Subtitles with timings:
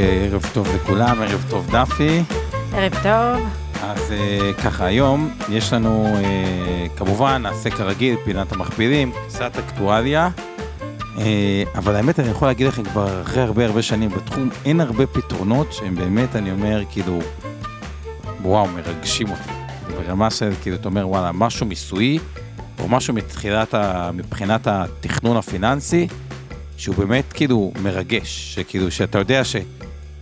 [0.00, 2.22] ערב טוב לכולם, ערב טוב דפי.
[2.72, 3.46] ערב טוב.
[3.82, 10.28] אז אה, ככה, היום יש לנו, אה, כמובן, נעשה כרגיל, פינת המכפילים, קצת אקטואליה.
[11.18, 15.06] אה, אבל האמת, אני יכול להגיד לכם כבר אחרי הרבה הרבה שנים בתחום, אין הרבה
[15.06, 17.18] פתרונות שהם באמת, אני אומר, כאילו,
[18.42, 19.50] וואו, מרגשים אותי.
[19.96, 22.18] ברמה של, כאילו, אתה אומר, וואלה, משהו מיסויי,
[22.78, 26.08] או משהו מתחילת, ה, מבחינת התכנון הפיננסי,
[26.76, 28.54] שהוא באמת, כאילו, מרגש.
[28.54, 29.44] שכאילו, שאתה יודע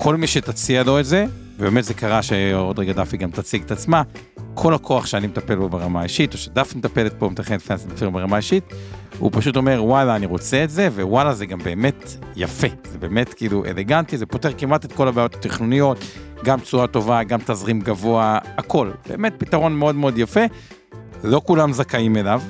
[0.00, 1.26] שכל מי שתציע לו את זה,
[1.58, 4.02] ובאמת זה קרה שעוד רגע דפי גם תציג את עצמה,
[4.54, 8.64] כל הכוח שאני מטפל בו ברמה האישית, או שדפי מטפלת פה, מתכנת פיננסית ברמה האישית,
[9.18, 12.66] הוא פשוט אומר, וואלה, אני רוצה את זה, ווואלה, זה גם באמת יפה.
[12.84, 15.98] זה באמת כאילו אלגנטי, זה פותר כמעט את כל הבעיות התכנוניות,
[16.44, 18.90] גם תשואה טובה, גם תזרים גבוה, הכל.
[19.08, 20.44] באמת פתרון מאוד מאוד יפה.
[21.24, 22.42] לא כולם זכאים אליו,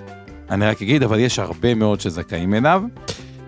[0.51, 2.83] אני רק אגיד, אבל יש הרבה מאוד שזכאים אליו.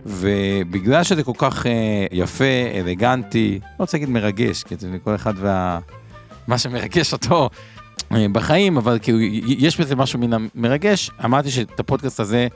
[0.07, 5.35] ובגלל שזה כל כך אה, יפה, אלגנטי, לא רוצה להגיד מרגש, כי זה כל אחד
[5.37, 5.79] וה...
[6.47, 7.51] מה שמרגש אותו
[8.13, 11.11] אה, בחיים, אבל כאילו יש בזה משהו מן המרגש.
[11.25, 12.49] אמרתי שאת הפודקאסט הזה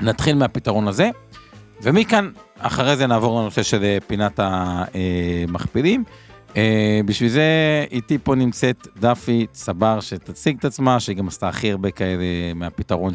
[0.00, 1.10] נתחיל מהפתרון הזה,
[1.82, 6.04] ומכאן, אחרי זה נעבור לנושא של אה, פינת המכפילים.
[7.04, 7.44] בשביל זה
[7.90, 12.24] איתי פה נמצאת דפי צבר שתציג את עצמה, שהיא גם עשתה הכי הרבה כאלה
[12.54, 13.12] מהפתרון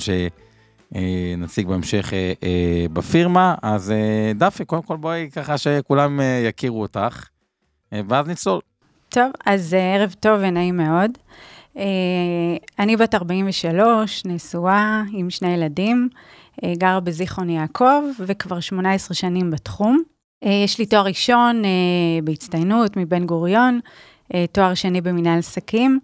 [0.94, 3.56] שנציג בהמשך אה, בפירמה.
[3.62, 3.94] אז
[4.36, 7.28] דפי, קודם כל בואי ככה שכולם יכירו אותך,
[7.92, 8.62] ואז נצלול.
[9.10, 11.12] טוב, אז ערב טוב ונעים מאוד.
[12.80, 16.10] אני בת 43, נשואה עם שני ילדים.
[16.64, 20.04] אה, גרה בזיכרון יעקב, וכבר 18 שנים בתחום.
[20.44, 21.70] אה, יש לי תואר ראשון אה,
[22.24, 23.80] בהצטיינות מבן גוריון,
[24.52, 26.00] תואר שני במנהל עסקים,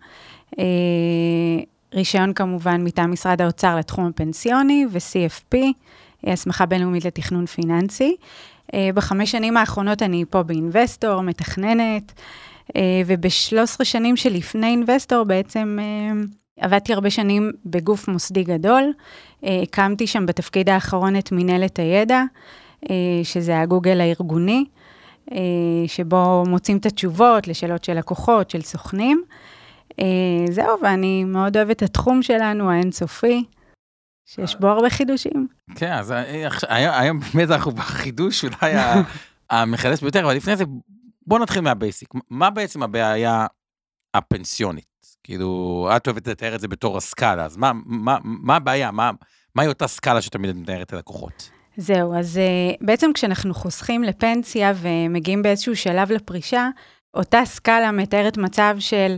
[1.94, 5.58] רישיון כמובן מטעם משרד האוצר לתחום הפנסיוני ו-CFP,
[6.24, 8.16] הסמכה בינלאומית לתכנון פיננסי.
[8.76, 12.14] בחמש שנים האחרונות אני פה באינבסטור, מתכננת,
[13.06, 15.78] וב-13 שנים שלפני אינבסטור בעצם
[16.60, 18.94] עבדתי הרבה שנים בגוף מוסדי גדול,
[19.44, 22.24] אה, הקמתי שם בתפקיד האחרון את מנהלת הידע,
[22.90, 24.66] אה, שזה הגוגל הארגוני,
[25.32, 25.38] אה,
[25.88, 29.24] שבו מוצאים את התשובות לשאלות של לקוחות, של סוכנים.
[30.50, 33.44] זהו, ואני מאוד אוהבת את התחום שלנו, האינסופי,
[34.26, 35.48] שיש בו הרבה חידושים.
[35.76, 36.14] כן, אז
[36.70, 38.74] היום באמת אנחנו בחידוש אולי
[39.50, 40.64] המחדש ביותר, אבל לפני זה
[41.28, 42.10] בוא נתחיל מהבייסיק.
[42.30, 43.46] מה בעצם הבעיה
[44.14, 44.86] הפנסיונית?
[45.24, 48.92] כאילו, את אוהבת לתאר את זה בתור הסקאלה, אז מה, מה, מה הבעיה?
[48.92, 49.12] מה,
[49.56, 51.50] מהי אותה סקאלה שתמיד את מתארת ללקוחות?
[51.78, 52.40] זהו, אז
[52.82, 56.70] בעצם כשאנחנו חוסכים לפנסיה ומגיעים באיזשהו שלב לפרישה,
[57.14, 59.18] אותה סקאלה מתארת מצב של,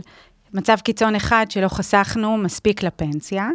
[0.54, 3.48] מצב קיצון אחד שלא חסכנו מספיק לפנסיה,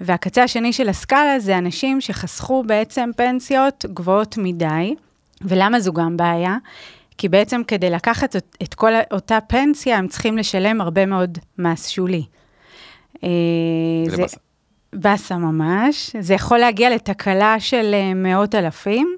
[0.00, 4.94] והקצה השני של הסקאלה זה אנשים שחסכו בעצם פנסיות גבוהות מדי,
[5.42, 6.56] ולמה זו גם בעיה?
[7.18, 12.24] כי בעצם כדי לקחת את כל אותה פנסיה, הם צריכים לשלם הרבה מאוד מס שולי.
[13.24, 13.28] אה,
[14.06, 14.22] זה
[14.92, 15.36] באסה.
[15.36, 16.16] ממש.
[16.20, 19.16] זה יכול להגיע לתקלה של אה, מאות אלפים.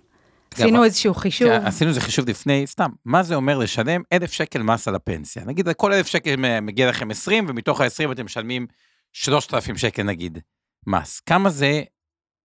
[0.54, 1.48] עשינו איזשהו חישוב.
[1.48, 5.44] כן, עשינו איזה חישוב לפני, סתם, מה זה אומר לשלם אלף שקל מס על הפנסיה?
[5.44, 8.66] נגיד, כל אלף שקל מגיע לכם 20, ומתוך ה-20 אתם משלמים
[9.12, 10.38] 3,000 שקל נגיד
[10.86, 11.20] מס.
[11.20, 11.82] כמה זה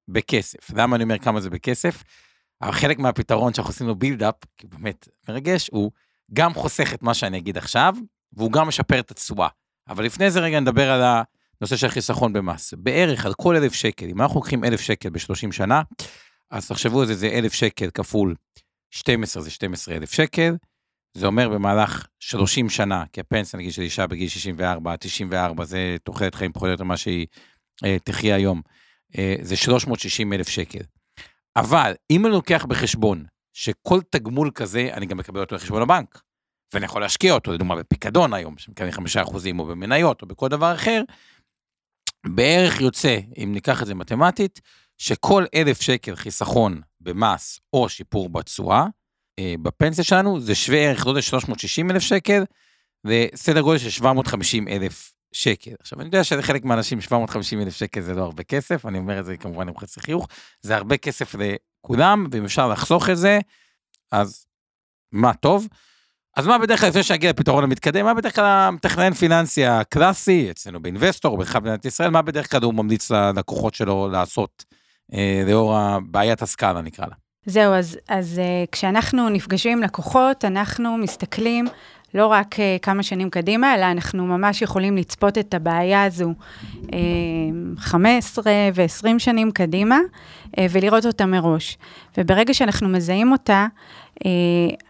[0.07, 0.71] בכסף?
[0.75, 2.03] למה אני אומר כמה זה בכסף?
[2.61, 5.91] אבל חלק מהפתרון שאנחנו עושים לו בילדאפ, כי באמת מרגש, הוא
[6.33, 7.95] גם חוסך את מה שאני אגיד עכשיו,
[8.33, 9.47] והוא גם משפר את התשואה.
[9.89, 11.01] אבל לפני זה רגע נדבר על
[11.61, 12.73] הנושא של חיסכון במס.
[12.77, 15.81] בערך על כל אלף שקל, אם אנחנו לוקחים אלף שקל ב-30 שנה,
[16.51, 18.35] אז תחשבו על זה, זה אלף שקל כפול
[18.91, 20.55] 12 זה 12 אלף שקל,
[21.13, 26.35] זה אומר במהלך 30 שנה, כי הפנסיה נגיד של אישה בגיל 64, 94, זה תוחלת
[26.35, 27.27] חיים פחות או יותר מה שהיא
[27.85, 28.61] אה, תחיה היום,
[29.17, 30.83] אה, זה 360 אלף שקל.
[31.55, 36.21] אבל אם אני לוקח בחשבון שכל תגמול כזה, אני גם מקבל אותו לחשבון הבנק,
[36.73, 40.75] ואני יכול להשקיע אותו, לדוגמה בפיקדון היום, שמקבל חמישה אחוזים, או במניות, או בכל דבר
[40.75, 41.01] אחר,
[42.25, 44.61] בערך יוצא, אם ניקח את זה מתמטית,
[44.99, 48.85] שכל אלף שקל חיסכון במס או שיפור בתשואה,
[49.39, 52.43] אה, בפנסיה שלנו, זה שווה ערך, לא יודע, 360 אלף שקל,
[53.05, 55.71] וסדר גודל של 750 אלף שקל.
[55.79, 59.25] עכשיו, אני יודע שלחלק מהאנשים 750 אלף שקל זה לא הרבה כסף, אני אומר את
[59.25, 60.27] זה כמובן עם חצי חיוך,
[60.61, 63.39] זה הרבה כסף לכולם, ואם אפשר לחסוך את זה,
[64.11, 64.45] אז
[65.11, 65.67] מה טוב.
[66.37, 70.81] אז מה בדרך כלל, לפני שנגיע לפתרון המתקדם, מה בדרך כלל המתכנן פיננסי הקלאסי, אצלנו
[70.81, 74.65] באינבסטור, בכלל במדינת ישראל, מה בדרך כלל הוא ממליץ ללקוחות שלו לעשות,
[75.47, 77.15] לאור בעיית הסקאלה נקרא לה.
[77.45, 81.65] זהו, אז, אז uh, כשאנחנו נפגשים עם לקוחות, אנחנו מסתכלים
[82.13, 86.33] לא רק uh, כמה שנים קדימה, אלא אנחנו ממש יכולים לצפות את הבעיה הזו
[86.83, 86.89] uh,
[87.77, 89.99] 15 ו-20 שנים קדימה,
[90.69, 91.77] ולראות אותה מראש.
[92.17, 93.67] וברגע שאנחנו מזהים אותה,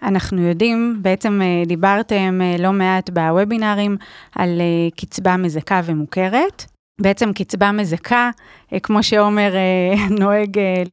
[0.03, 3.97] אנחנו יודעים, בעצם דיברתם לא מעט בוובינארים
[4.35, 4.61] על
[4.95, 6.65] קצבה מזכה ומוכרת.
[6.99, 8.29] בעצם קצבה מזכה,
[8.73, 10.89] uh, כמו שעומר uh, נוהג uh,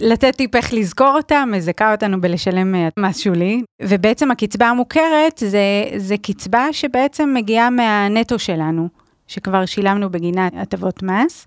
[0.00, 3.62] לתת טיפ איך לזכור אותה, מזכה אותנו בלשלם אה, מס שולי.
[3.82, 8.88] ובעצם הקצבה המוכרת זה, זה קצבה שבעצם מגיעה מהנטו שלנו,
[9.26, 11.46] שכבר שילמנו בגינה הטבות מס,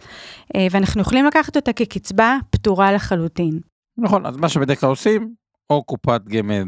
[0.55, 3.59] אה, ואנחנו יכולים לקחת אותה כקצבה פטורה לחלוטין.
[3.97, 5.33] נכון, אז מה שבדרך כלל עושים,
[5.69, 6.63] או קופת גמל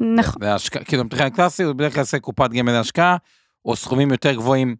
[0.00, 0.42] נכון.
[0.42, 3.16] להשקעה, כאילו מבחינה קלאסית, הוא בדרך כלל עושה קופת גמל להשקעה,
[3.64, 4.76] או סכומים יותר גבוהים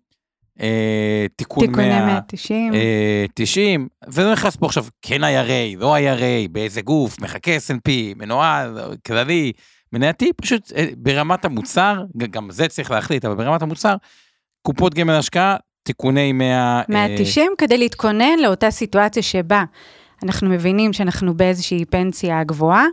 [0.60, 2.74] אה, תיקון 100, תיקוני 190.
[2.74, 8.78] אה, 90, וזה נכנס פה עכשיו, כן IRA, לא IRA, באיזה גוף, מחכה S&P, מנוהל,
[9.06, 9.52] כללי,
[9.92, 13.96] מנייתי, פשוט אה, ברמת המוצר, גם זה צריך להחליט, אבל ברמת המוצר,
[14.62, 16.82] קופות גמל השקעה, תיקוני 100...
[16.88, 19.64] 190 אה, כדי להתכונן לאותה סיטואציה שבה
[20.22, 22.86] אנחנו מבינים שאנחנו באיזושהי פנסיה גבוהה,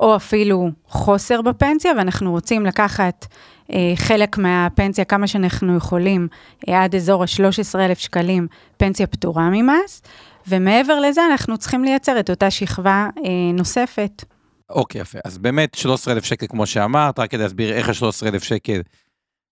[0.00, 3.26] או אפילו חוסר בפנסיה, ואנחנו רוצים לקחת
[3.72, 6.28] אה, חלק מהפנסיה, כמה שאנחנו יכולים,
[6.68, 10.02] אה, עד אזור ה-13,000 שקלים, פנסיה פטורה ממס,
[10.48, 14.24] ומעבר לזה אנחנו צריכים לייצר את אותה שכבה אה, נוספת.
[14.70, 15.18] אוקיי, יפה.
[15.24, 18.80] אז באמת 13,000 שקל, כמו שאמרת, רק כדי להסביר איך ה-13,000 שקל,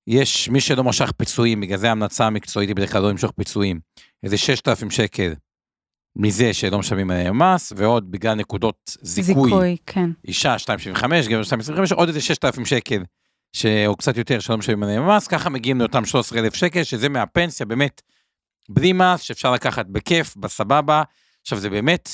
[0.06, 3.80] יש מי שלא משך פיצויים, בגלל זה ההמלצה המקצועית היא בדרך כלל לא למשוך פיצויים,
[4.22, 5.32] איזה 6,000 שקל
[6.16, 10.10] מזה שלא משלמים עליהם מס, ועוד בגלל נקודות זיכוי, זיכוי, כן.
[10.28, 11.42] אישה 2.75, גבר
[11.88, 13.02] 2.25, עוד איזה 6,000 שקל
[13.52, 13.66] ש...
[13.86, 18.02] או קצת יותר שלא משלמים עליהם מס, ככה מגיעים לאותם 13,000 שקל, שזה מהפנסיה באמת
[18.68, 21.02] בלי מס, שאפשר לקחת בכיף, בסבבה.
[21.42, 22.08] עכשיו זה באמת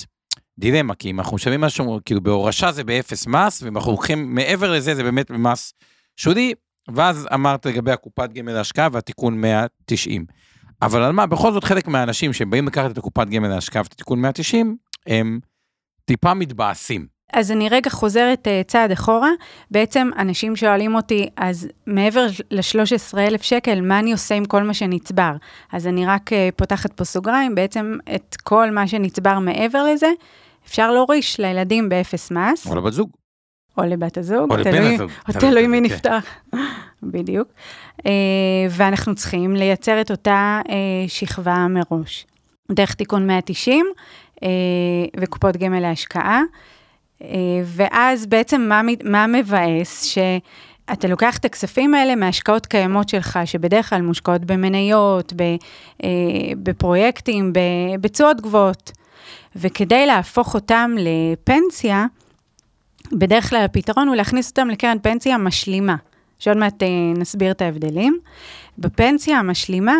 [0.59, 4.73] דילמה, כי אם אנחנו משלמים משהו, כאילו בהורשה זה באפס מס, ואם אנחנו לוקחים מעבר
[4.73, 5.73] לזה, זה באמת במס
[6.17, 6.55] שולי,
[6.95, 10.25] ואז אמרת לגבי הקופת גמל להשקעה והתיקון 190.
[10.83, 14.21] אבל על מה, בכל זאת חלק מהאנשים שבאים לקחת את הקופת גמל להשקעה ואת התיקון
[14.21, 14.77] 190,
[15.07, 15.41] הם
[16.05, 17.07] טיפה מתבאסים.
[17.33, 19.31] אז אני רגע חוזרת uh, צעד אחורה.
[19.71, 25.33] בעצם אנשים שואלים אותי, אז מעבר ל-13,000 שקל, מה אני עושה עם כל מה שנצבר?
[25.73, 30.09] אז אני רק uh, פותחת פה סוגריים, בעצם את כל מה שנצבר מעבר לזה,
[30.67, 32.67] אפשר להוריש לילדים באפס מס.
[32.67, 33.11] או לבת זוג.
[33.79, 35.11] או לבת הזוג, או לבן הזוג.
[35.29, 35.81] או תלוי מי.
[35.81, 36.25] נפתח,
[37.03, 37.49] בדיוק.
[37.99, 38.03] Uh,
[38.71, 40.71] ואנחנו צריכים לייצר את אותה uh,
[41.09, 42.27] שכבה מראש.
[42.73, 43.87] דרך תיקון 190
[44.37, 44.41] uh,
[45.21, 46.43] וקופות גמל להשקעה.
[47.23, 47.29] אה,
[47.65, 50.03] ואז בעצם מה, מה מבאס?
[50.03, 55.33] שאתה לוקח את הכספים האלה מהשקעות קיימות שלך, שבדרך כלל מושקעות במניות,
[56.05, 56.09] אה,
[56.63, 57.53] בפרויקטים,
[58.01, 58.93] בצועות גבוהות.
[59.57, 62.07] וכדי להפוך אותם לפנסיה,
[63.13, 65.97] בדרך כלל הפתרון הוא להכניס אותם לקרן פנסיה משלימה,
[66.39, 68.19] שעוד מעט אה, נסביר את ההבדלים.
[68.79, 69.97] בפנסיה המשלימה,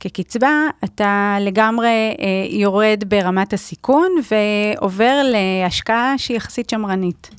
[0.00, 1.88] כקצבה, אתה לגמרי
[2.20, 7.30] אה, יורד ברמת הסיכון ועובר להשקעה שהיא יחסית שמרנית.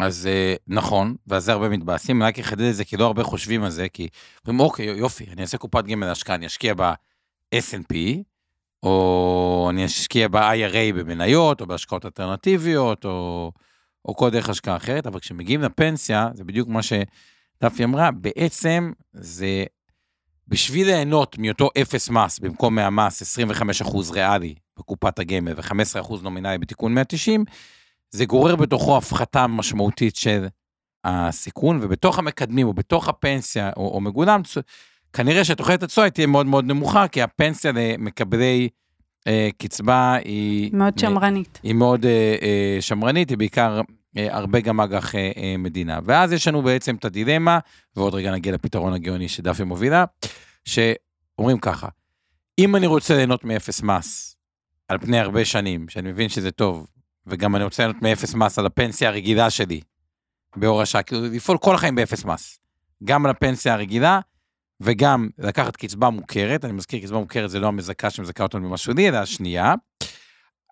[0.00, 3.22] אז אה, נכון, ועל זה הרבה מתבאסים, אני רק אחדד את זה, כי לא הרבה
[3.22, 4.08] חושבים על זה, כי
[4.46, 7.94] אומרים, אוקיי, יופי, אני אעשה קופת גמל להשקעה, אני אשקיע ב-S&P,
[8.82, 13.52] או אני אשקיע ב-IRA במניות, או בהשקעות אלטרנטיביות, או,
[14.04, 19.64] או כל דרך השקעה אחרת, אבל כשמגיעים לפנסיה, זה בדיוק מה שדפי אמרה, בעצם זה
[20.48, 27.44] בשביל ליהנות מאותו אפס מס, במקום מהמס 25% ריאלי בקופת הגמל ו-15% נומינלי בתיקון 190,
[28.10, 30.46] זה גורר בתוכו הפחתה משמעותית של
[31.04, 34.40] הסיכון, ובתוך המקדמים או בתוך הפנסיה או, או מגולם,
[35.12, 38.68] כנראה שתוחלת התשואה תהיה מאוד מאוד נמוכה, כי הפנסיה למקבלי
[39.58, 40.70] קצבה היא...
[40.72, 41.60] מאוד שמרנית.
[41.62, 43.80] היא מאוד אה, אה, שמרנית, היא בעיקר
[44.16, 45.98] אה, הרבה גם אג"ח אה, אה, מדינה.
[46.04, 47.58] ואז יש לנו בעצם את הדילמה,
[47.96, 50.04] ועוד רגע נגיע לפתרון הגאוני שדפי מובילה,
[50.64, 51.88] שאומרים ככה,
[52.58, 54.36] אם אני רוצה ליהנות מאפס מס
[54.88, 56.86] על פני הרבה שנים, שאני מבין שזה טוב,
[57.26, 59.80] וגם אני רוצה ליהנות מאפס מס על הפנסיה הרגילה שלי,
[60.56, 62.58] בהורשה, כאילו לפעול כל החיים באפס מס,
[63.04, 64.20] גם על הפנסיה הרגילה,
[64.80, 69.08] וגם לקחת קצבה מוכרת, אני מזכיר, קצבה מוכרת זה לא המזכה שמזכה אותנו במשהו לי,
[69.08, 69.74] אלא השנייה,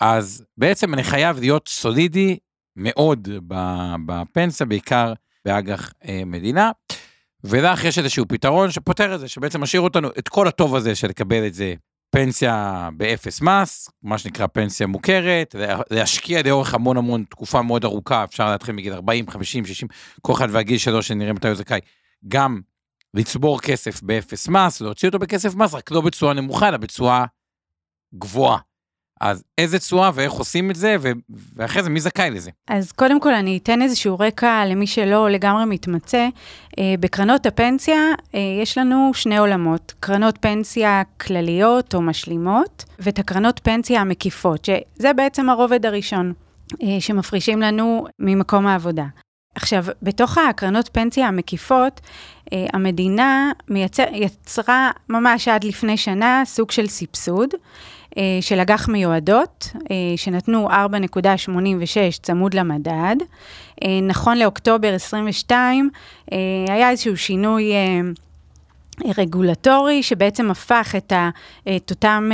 [0.01, 2.37] אז בעצם אני חייב להיות סולידי
[2.77, 3.29] מאוד
[4.07, 5.13] בפנסיה, בעיקר
[5.45, 6.71] באג"ח אה, מדינה.
[7.45, 11.09] ולך יש איזשהו פתרון שפותר את זה, שבעצם משאיר אותנו, את כל הטוב הזה של
[11.09, 11.75] לקבל את זה
[12.11, 15.55] פנסיה באפס מס, מה שנקרא פנסיה מוכרת,
[15.91, 19.89] להשקיע לאורך המון המון תקופה מאוד ארוכה, אפשר להתחיל מגיל 40, 50, 60,
[20.21, 21.81] כל אחד והגיל שלו שנראה מתי הוא זכאי,
[22.29, 22.61] גם
[23.15, 27.25] לצבור כסף באפס מס, להוציא אותו באפס מס, רק לא בצורה נמוכה, אלא בצורה
[28.15, 28.59] גבוהה.
[29.21, 31.13] אז איזה תשואה ואיך עושים את זה, ו-
[31.57, 32.51] ואחרי זה מי זכאי לזה?
[32.69, 36.29] אז קודם כל אני אתן איזשהו רקע למי שלא לגמרי מתמצא.
[36.79, 38.01] אה, בקרנות הפנסיה
[38.35, 45.13] אה, יש לנו שני עולמות, קרנות פנסיה כלליות או משלימות, ואת הקרנות פנסיה המקיפות, שזה
[45.13, 46.33] בעצם הרובד הראשון
[46.83, 49.05] אה, שמפרישים לנו ממקום העבודה.
[49.55, 52.01] עכשיו, בתוך הקרנות פנסיה המקיפות,
[52.73, 57.51] המדינה מייצר, יצרה ממש עד לפני שנה סוג של סבסוד.
[58.19, 63.17] אה, של אג"ח מיועדות, אה, שנתנו 4.86 צמוד למדד.
[63.85, 65.91] אה, נכון לאוקטובר 22,
[66.69, 67.73] היה איזשהו שינוי
[69.19, 71.31] רגולטורי, שבעצם הפך את, ה,
[71.77, 72.31] את אותם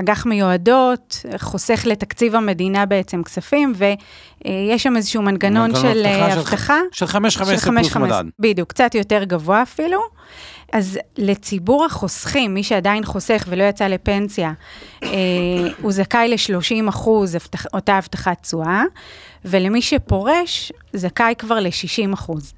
[0.00, 6.78] אג"ח מיועדות, חוסך לתקציב המדינה בעצם כספים, ויש שם איזשהו מנגנון של הבטחה.
[6.92, 8.24] של 5.15 פלוס מדד.
[8.38, 10.00] בדיוק, קצת יותר גבוה אפילו.
[10.72, 14.52] אז לציבור החוסכים, מי שעדיין חוסך ולא יצא לפנסיה,
[15.02, 15.08] אה,
[15.82, 17.36] הוא זכאי ל-30 אחוז
[17.74, 18.82] אותה הבטחת תשואה,
[19.44, 22.52] ולמי שפורש, זכאי כבר ל-60 אחוז.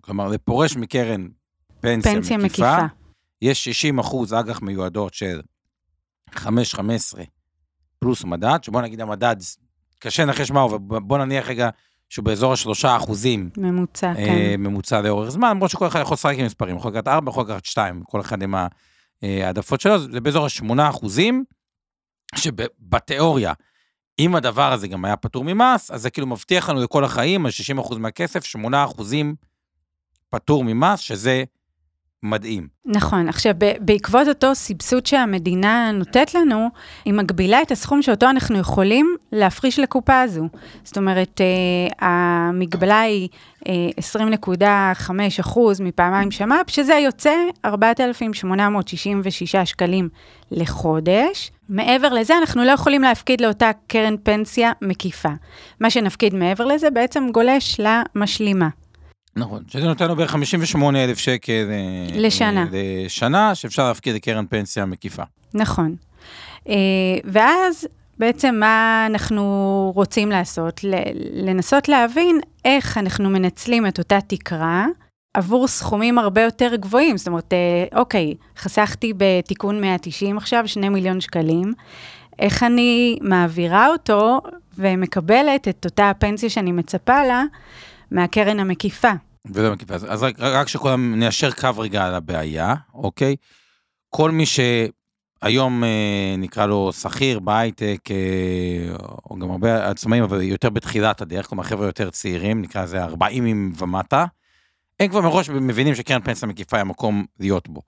[0.00, 1.26] כלומר, לפורש מקרן
[1.80, 2.86] פנסיה, פנסיה מקיפה, מקיפה,
[3.42, 5.40] יש 60 אחוז אג"ח מיועדות של
[6.30, 6.38] 5-15
[7.98, 9.36] פלוס מדד, שבוא נגיד המדד,
[9.98, 11.70] קשה לנחש מהו, ובוא נניח רגע
[12.08, 13.50] שהוא באזור השלושה אחוזים.
[13.56, 14.54] ממוצע, אה, כן.
[14.58, 17.64] ממוצע לאורך זמן, למרות שכל אחד יכול לשחק עם מספרים, יכול לקחת ארבע, יכול לקחת
[17.64, 18.54] שתיים, כל אחד עם
[19.22, 21.44] העדפות שלו, זה באזור השמונה אחוזים,
[22.34, 23.52] שבתיאוריה,
[24.18, 27.50] אם הדבר הזה גם היה פטור ממס, אז זה כאילו מבטיח לנו לכל החיים, על
[27.50, 29.34] 60 אחוז מהכסף, שמונה אחוזים
[30.30, 31.44] פטור ממס, שזה
[32.22, 32.68] מדהים.
[32.86, 33.28] נכון.
[33.28, 36.68] עכשיו, בעקבות אותו סבסוד שהמדינה נותנת לנו,
[37.04, 40.48] היא מגבילה את הסכום שאותו אנחנו יכולים להפריש לקופה הזו.
[40.84, 43.28] זאת אומרת, אה, המגבלה היא
[43.64, 44.92] 20.5 אה,
[45.40, 50.08] אחוז מפעמיים שמ"פ, שזה יוצא 4,866 שקלים
[50.50, 51.50] לחודש.
[51.68, 55.32] מעבר לזה, אנחנו לא יכולים להפקיד לאותה קרן פנסיה מקיפה.
[55.80, 58.68] מה שנפקיד מעבר לזה בעצם גולש למשלימה.
[59.36, 62.66] נכון, שזה נותן לו בערך 58 אלף שקל אה, לשנה.
[62.72, 65.22] לשנה, שאפשר להפקיד לקרן פנסיה מקיפה.
[65.54, 65.96] נכון.
[66.68, 66.74] אה,
[67.24, 67.88] ואז
[68.18, 70.80] בעצם מה אנחנו רוצים לעשות?
[71.32, 74.86] לנסות להבין איך אנחנו מנצלים את אותה תקרה
[75.34, 77.16] עבור סכומים הרבה יותר גבוהים.
[77.16, 81.72] זאת אומרת, אה, אוקיי, חסכתי בתיקון 190 עכשיו 2 מיליון שקלים,
[82.38, 84.40] איך אני מעבירה אותו
[84.78, 87.42] ומקבלת את אותה הפנסיה שאני מצפה לה
[88.10, 89.12] מהקרן המקיפה.
[89.50, 89.94] מקיפה.
[89.94, 93.36] אז, אז רק, רק שכולם ניישר קו רגע על הבעיה, אוקיי?
[94.08, 98.96] כל מי שהיום אה, נקרא לו שכיר בהייטק, אה,
[99.30, 103.72] או גם הרבה עצמאים, אבל יותר בתחילת הדרך, כלומר חבר'ה יותר צעירים, נקרא לזה 40
[103.78, 104.24] ומטה,
[105.00, 107.82] הם כבר מראש מבינים שקרן פנסיה מקיפה היא המקום להיות בו.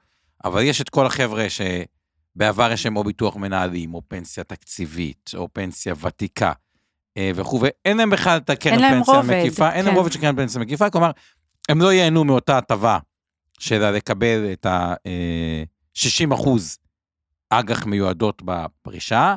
[0.45, 5.49] אבל יש את כל החבר'ה שבעבר יש להם או ביטוח מנהלים, או פנסיה תקציבית, או
[5.53, 6.53] פנסיה ותיקה.
[7.17, 9.99] אה, וכו', ואין להם בכלל את הקרן פנסיה המקיפה, אין להם כן.
[9.99, 11.11] רובד של קרן פנסיה מקיפה, כלומר,
[11.69, 12.99] הם לא ייהנו מאותה הטבה
[13.59, 16.79] של לקבל את ה-60 אה, אחוז
[17.51, 19.35] אג"ח מיועדות בפרישה,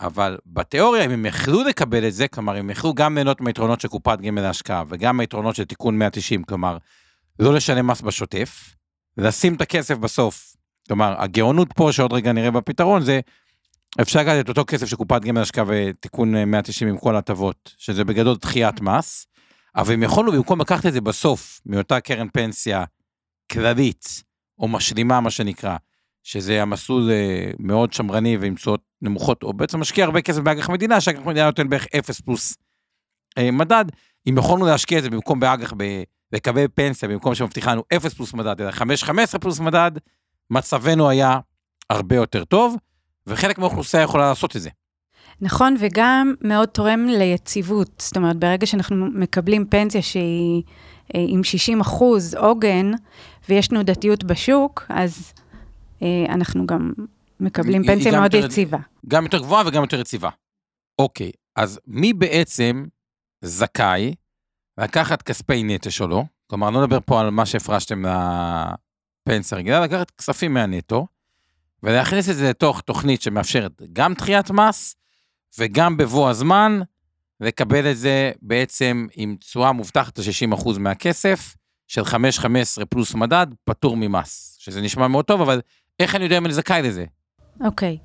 [0.00, 3.88] אבל בתיאוריה, אם הם יכלו לקבל את זה, כלומר, הם יכלו גם ליהנות מהיתרונות של
[3.88, 6.76] קופת גמל להשקעה וגם מהיתרונות של תיקון 190, כלומר,
[7.38, 8.74] לא לשלם מס בשוטף,
[9.16, 10.54] לשים את הכסף בסוף.
[10.86, 13.20] כלומר, הגאונות פה, שעוד רגע נראה בפתרון, זה
[14.00, 18.04] אפשר לקחת את אותו כסף של קופת גמל להשקעה ותיקון 190 עם כל ההטבות, שזה
[18.04, 19.26] בגדול דחיית מס,
[19.78, 22.84] אבל אם יכולנו במקום לקחת את זה בסוף, מאותה קרן פנסיה
[23.52, 24.22] כללית,
[24.58, 25.76] או משלימה מה שנקרא,
[26.22, 31.00] שזה המסלול אה, מאוד שמרני ועם תשואות נמוכות, או בעצם משקיע הרבה כסף באג"ח מדינה,
[31.00, 32.56] שאג"ח מדינה נותן בערך 0 פלוס
[33.38, 33.84] אה, מדד,
[34.28, 35.72] אם יכולנו להשקיע את זה במקום באג"ח,
[36.32, 39.90] לקבל פנסיה, במקום שמבטיחה לנו 0 פלוס מדד, אלא 5-15 פלוס מדד,
[40.50, 41.38] מצבנו היה
[41.90, 42.76] הרבה יותר טוב,
[43.26, 44.70] וחלק מהאוכלוסייה יכולה לעשות את זה.
[45.40, 47.90] נכון, וגם מאוד תורם ליציבות.
[47.98, 50.62] זאת אומרת, ברגע שאנחנו מקבלים פנסיה שהיא
[51.14, 52.90] אה, עם 60 אחוז עוגן,
[53.48, 55.32] ויש תנודתיות בשוק, אז
[56.02, 56.92] אה, אנחנו גם
[57.40, 58.78] מקבלים היא, פנסיה היא מאוד יותר, יציבה.
[59.08, 60.28] גם יותר גבוהה וגם יותר יציבה.
[60.98, 62.84] אוקיי, אז מי בעצם
[63.42, 64.14] זכאי
[64.78, 66.24] לקחת כספי נטו שלו?
[66.46, 68.02] כלומר, לא נדבר פה על מה שהפרשתם
[69.26, 71.06] לפנסיה רגילה, לקחת כספים מהנטו,
[71.82, 74.96] ולהכניס את זה לתוך תוכנית שמאפשרת גם דחיית מס,
[75.58, 76.80] וגם בבוא הזמן,
[77.40, 81.54] לקבל את זה בעצם עם תשואה מובטחת ל-60% מהכסף,
[81.88, 84.56] של 5-15 פלוס מדד, פטור ממס.
[84.60, 85.60] שזה נשמע מאוד טוב, אבל
[86.00, 87.04] איך אני יודע אם אני זכאי לזה?
[87.64, 87.98] אוקיי,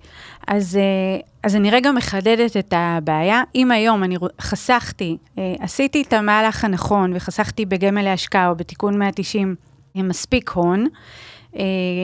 [0.47, 3.41] אז, אה, אז אני רגע מחדדת את הבעיה.
[3.55, 9.55] אם היום אני חסכתי, אה, עשיתי את המהלך הנכון וחסכתי בגמל להשקעה או בתיקון 190
[9.95, 10.87] מספיק הון,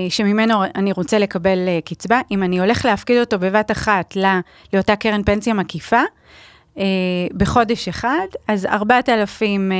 [0.09, 4.17] שממנו אני רוצה לקבל קצבה, אם אני הולך להפקיד אותו בבת אחת
[4.73, 6.01] לאותה קרן פנסיה מקיפה,
[7.33, 9.71] בחודש אחד, אז 4,000,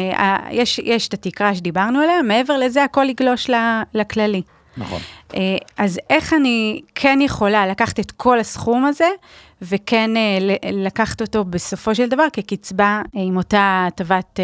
[0.51, 3.49] יש, יש את התקרה שדיברנו עליה, מעבר לזה הכל יגלוש
[3.93, 4.41] לכללי.
[4.79, 4.99] נכון.
[5.35, 9.09] אה, אז איך אני כן יכולה לקחת את כל הסכום הזה,
[9.61, 10.37] וכן אה,
[10.71, 14.39] לקחת אותו בסופו של דבר כקצבה אה, עם אותה הטבת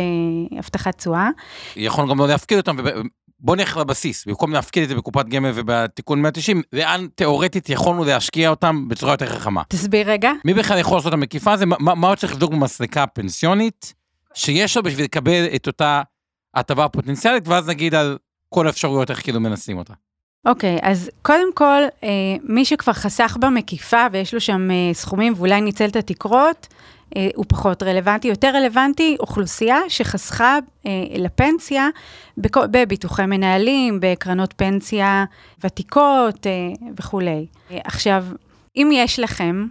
[0.58, 1.29] הבטחת תשואה.
[1.75, 2.75] יכול גם לא להפקיד אותם,
[3.39, 8.50] בוא נלך לבסיס, במקום להפקיד את זה בקופת גמל ובתיקון 190, לאן תיאורטית יכולנו להשקיע
[8.50, 9.62] אותם בצורה יותר חכמה.
[9.70, 10.32] תסביר רגע.
[10.46, 11.65] מי בכלל יכול לעשות את המקיפה הזה?
[11.65, 13.94] מה, מה צריך לבדוק במסלקה הפנסיונית
[14.34, 16.01] שיש לו בשביל לקבל את אותה
[16.56, 18.18] הטבה הפוטנציאלית, ואז נגיד על
[18.50, 19.94] כל האפשרויות איך כאילו מנסים אותה.
[20.46, 22.10] אוקיי, okay, אז קודם כל, אה,
[22.44, 26.68] מי שכבר חסך במקיפה ויש לו שם אה, סכומים ואולי ניצל את התקרות,
[27.16, 28.28] אה, הוא פחות רלוונטי.
[28.28, 31.90] יותר רלוונטי אוכלוסייה שחסכה אה, לפנסיה
[32.38, 35.26] בביטוחי מנהלים, בקרנות פנסיה
[35.64, 36.52] ותיקות אה,
[36.98, 37.46] וכולי.
[37.70, 38.26] עכשיו,
[38.76, 39.68] אם יש לכם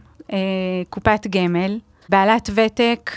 [0.90, 3.10] קופת גמל, בעלת ותק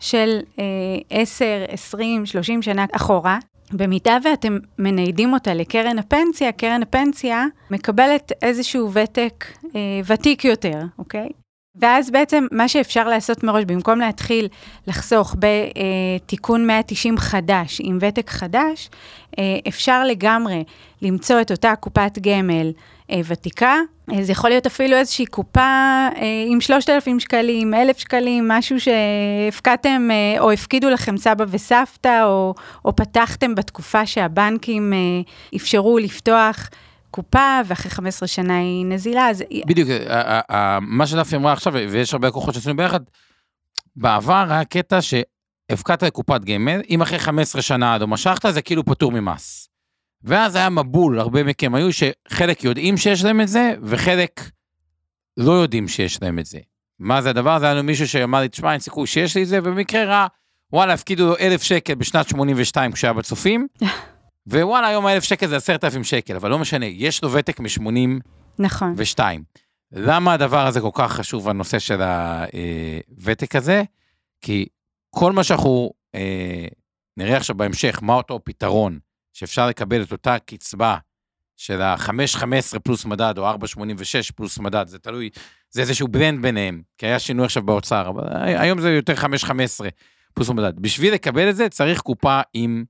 [0.00, 0.64] של אה,
[1.10, 3.38] 10, 20, 30 שנה אחורה,
[3.72, 9.44] במידה ואתם מניידים אותה לקרן הפנסיה, קרן הפנסיה מקבלת איזשהו ותק
[9.76, 11.28] אה, ותיק יותר, אוקיי?
[11.76, 14.48] ואז בעצם מה שאפשר לעשות מראש, במקום להתחיל
[14.86, 18.90] לחסוך בתיקון 190 חדש עם ותק חדש,
[19.38, 20.64] אה, אפשר לגמרי
[21.02, 22.72] למצוא את אותה קופת גמל
[23.10, 23.76] אה, ותיקה.
[24.12, 26.08] אה, זה יכול להיות אפילו איזושהי קופה
[26.46, 33.54] עם 3,000 שקלים, 1,000 שקלים, משהו שהפקדתם או הפקידו לכם סבא וסבתא, או, או פתחתם
[33.54, 34.92] בתקופה שהבנקים
[35.56, 36.68] אפשרו לפתוח.
[37.12, 39.44] קופה, ואחרי 15 שנה היא נזילה, אז...
[39.66, 39.88] בדיוק,
[40.80, 43.00] מה שדפי אמרה עכשיו, ויש הרבה לקוחות שעשינו ביחד,
[43.96, 49.12] בעבר היה קטע שהפקדת לקופת גמל, אם אחרי 15 שנה לא משכת, זה כאילו פטור
[49.12, 49.68] ממס.
[50.24, 54.50] ואז היה מבול, הרבה מכם היו שחלק יודעים שיש להם את זה, וחלק
[55.36, 56.58] לא יודעים שיש להם את זה.
[56.98, 57.66] מה זה הדבר הזה?
[57.66, 60.26] היה לנו מישהו שאמר לי, תשמע, אין סיכוי שיש לי את זה, ובמקרה רע,
[60.72, 63.66] וואלה, הפקידו לו אלף שקל בשנת 82 כשהיה בצופים,
[64.46, 67.88] ווואלה, היום האלף שקל זה עשרת אלפים שקל, אבל לא משנה, יש לו ותק מ-82.
[68.58, 68.94] נכון.
[69.92, 73.82] למה הדבר הזה כל כך חשוב, הנושא של הוותק הזה?
[74.40, 74.66] כי
[75.10, 76.66] כל מה שאנחנו אה,
[77.16, 78.98] נראה עכשיו בהמשך, מה אותו פתרון
[79.32, 80.96] שאפשר לקבל את אותה קצבה
[81.56, 83.56] של ה-5.15 פלוס מדד, או 4.86
[84.36, 85.30] פלוס מדד, זה תלוי,
[85.70, 89.50] זה איזשהו ברנד ביניהם, כי היה שינוי עכשיו באוצר, אבל היום זה יותר 5.15
[90.34, 90.80] פלוס מדד.
[90.80, 92.84] בשביל לקבל את זה צריך קופה עם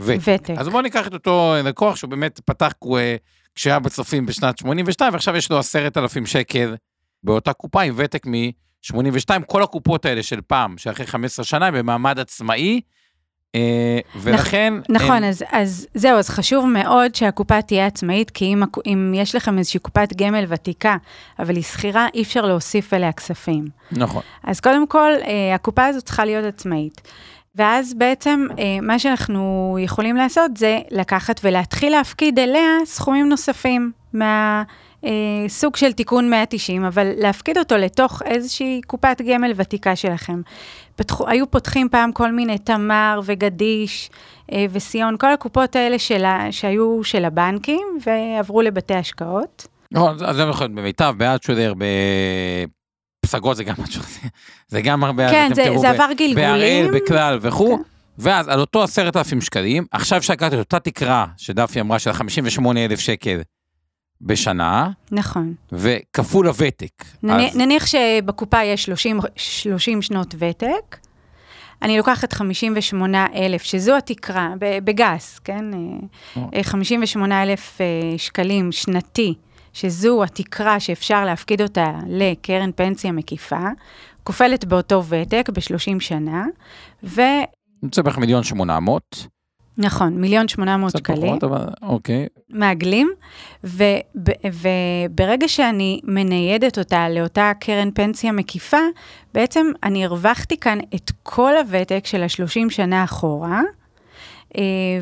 [0.00, 0.50] ותק.
[0.56, 3.16] אז בואו ניקח את אותו לקוח שהוא באמת פתח אה,
[3.54, 6.76] כשהיה בצופים בשנת 82, ועכשיו יש לו עשרת אלפים שקל
[7.24, 9.42] באותה קופה עם ותק מ-82.
[9.46, 12.80] כל הקופות האלה של פעם, שאחרי 15 שנה, במעמד עצמאי,
[13.54, 14.74] אה, ולכן...
[14.88, 15.24] נכון, הם...
[15.24, 19.80] אז, אז זהו, אז חשוב מאוד שהקופה תהיה עצמאית, כי אם, אם יש לכם איזושהי
[19.80, 20.96] קופת גמל ותיקה,
[21.38, 23.64] אבל היא שכירה, אי אפשר להוסיף אליה כספים.
[23.92, 24.22] נכון.
[24.44, 27.00] אז קודם כל, אה, הקופה הזאת צריכה להיות עצמאית.
[27.54, 35.74] ואז בעצם אה, מה שאנחנו יכולים לעשות זה לקחת ולהתחיל להפקיד אליה סכומים נוספים מהסוג
[35.74, 40.40] אה, של תיקון 190, אבל להפקיד אותו לתוך איזושהי קופת גמל ותיקה שלכם.
[40.96, 44.10] פתחו, היו פותחים פעם כל מיני תמר וגדיש
[44.52, 49.66] אה, וסיון, כל הקופות האלה שלה, שהיו של הבנקים ועברו לבתי השקעות.
[49.92, 51.72] נכון, אז זה נכון, במיטב, שודר,
[53.20, 54.02] פסגות זה גם משהו,
[54.68, 56.34] זה גם הרבה, כן, זה, זה עבר גלגולים.
[56.34, 57.76] בהראל, בכלל וכו'.
[57.76, 57.82] כן.
[58.18, 62.84] ואז על אותו עשרת אלפים שקלים, עכשיו לקחת את אותה תקרה שדפי אמרה של 58
[62.84, 63.40] אלף שקל
[64.20, 64.90] בשנה.
[65.10, 65.54] נכון.
[65.72, 67.04] וכפול הוותק.
[67.22, 67.56] נניח, אז...
[67.56, 70.96] נניח שבקופה יש 30, 30 שנות ותק.
[71.82, 74.48] אני לוקחת 58 אלף, שזו התקרה,
[74.84, 75.64] בגס, כן?
[76.62, 79.34] 58 אה, אלף אה, שקלים שנתי
[79.80, 83.68] שזו התקרה שאפשר להפקיד אותה לקרן פנסיה מקיפה,
[84.24, 86.44] כופלת באותו ותק ב-30 שנה,
[87.04, 87.20] ו...
[87.94, 89.26] זה בערך מיליון שמונה מאות.
[89.78, 91.16] נכון, מיליון שמונה מאות שקלים.
[91.16, 92.26] קצת פחות, אבל אוקיי.
[92.50, 93.10] מעגלים,
[94.44, 98.80] וברגע שאני מניידת אותה לאותה קרן פנסיה מקיפה,
[99.34, 103.60] בעצם אני הרווחתי כאן את כל הוותק של ה-30 שנה אחורה,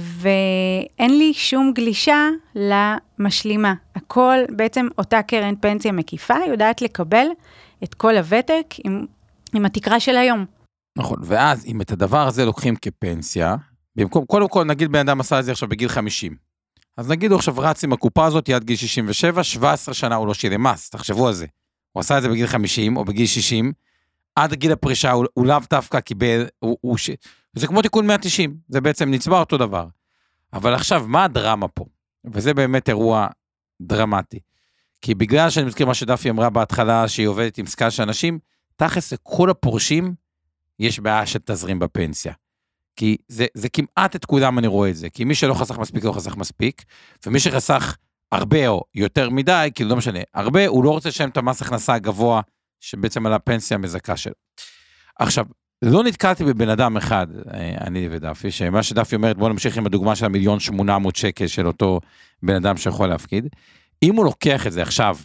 [0.01, 3.75] ואין לי שום גלישה למשלימה.
[3.97, 7.27] הכל, בעצם אותה קרן פנסיה מקיפה יודעת לקבל
[7.85, 9.07] את כל הוותק עם,
[9.55, 10.45] עם התקרה של היום.
[10.99, 13.57] נכון, ואז אם את הדבר הזה לוקחים כפנסיה,
[13.97, 16.37] במקום, קודם כל נגיד בן אדם עשה את זה עכשיו בגיל 50.
[16.97, 20.35] אז נגיד הוא עכשיו רץ עם הקופה הזאת עד גיל 67, 17 שנה הוא לא
[20.35, 21.47] שילם מס, תחשבו על זה.
[21.93, 23.73] הוא עשה את זה בגיל 50 או בגיל 60,
[24.37, 26.97] עד גיל הפרישה הוא, הוא לאו דווקא קיבל, הוא, הוא.
[27.59, 29.87] זה כמו תיקון 190, זה בעצם נצבע אותו דבר.
[30.53, 31.85] אבל עכשיו, מה הדרמה פה?
[32.33, 33.27] וזה באמת אירוע
[33.81, 34.41] דרמטי.
[35.01, 38.39] כי בגלל שאני מזכיר מה שדפי אמרה בהתחלה, שהיא עובדת עם סקאל של אנשים,
[38.77, 40.15] תכלס לכל הפורשים
[40.79, 42.33] יש בעיה של תזרים בפנסיה.
[42.97, 46.05] כי זה, זה כמעט את כולם אני רואה את זה, כי מי שלא חסך מספיק
[46.05, 46.85] לא חסך מספיק,
[47.27, 47.97] ומי שחסך
[48.33, 51.95] הרבה או יותר מדי, כאילו לא משנה, הרבה, הוא לא רוצה לשלם את המס הכנסה
[51.95, 52.41] הגבוה
[52.81, 54.35] שבעצם על הפנסיה המזכה שלו.
[55.19, 55.45] עכשיו,
[55.83, 60.17] לא נתקלתי בבן אדם אחד, אה, אני ודפי, שמה שדפי אומרת, בוא נמשיך עם הדוגמה
[60.17, 62.01] של המיליון שמונה מאות שקל של אותו
[62.43, 63.49] בן אדם שיכול להפקיד.
[64.03, 65.17] אם הוא לוקח את זה עכשיו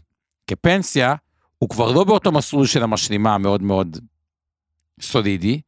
[0.47, 1.15] כפנסיה,
[1.57, 3.97] הוא כבר לא באותו מסלול של המשלימה המאוד מאוד
[5.01, 5.61] סולידי,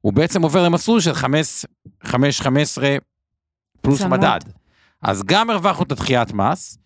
[0.00, 1.12] הוא בעצם עובר למסלול של
[2.04, 2.12] 5-15
[3.80, 4.18] פלוס צמוד.
[4.20, 4.40] מדד.
[5.02, 6.78] אז גם הרווחנו את הדחיית מס,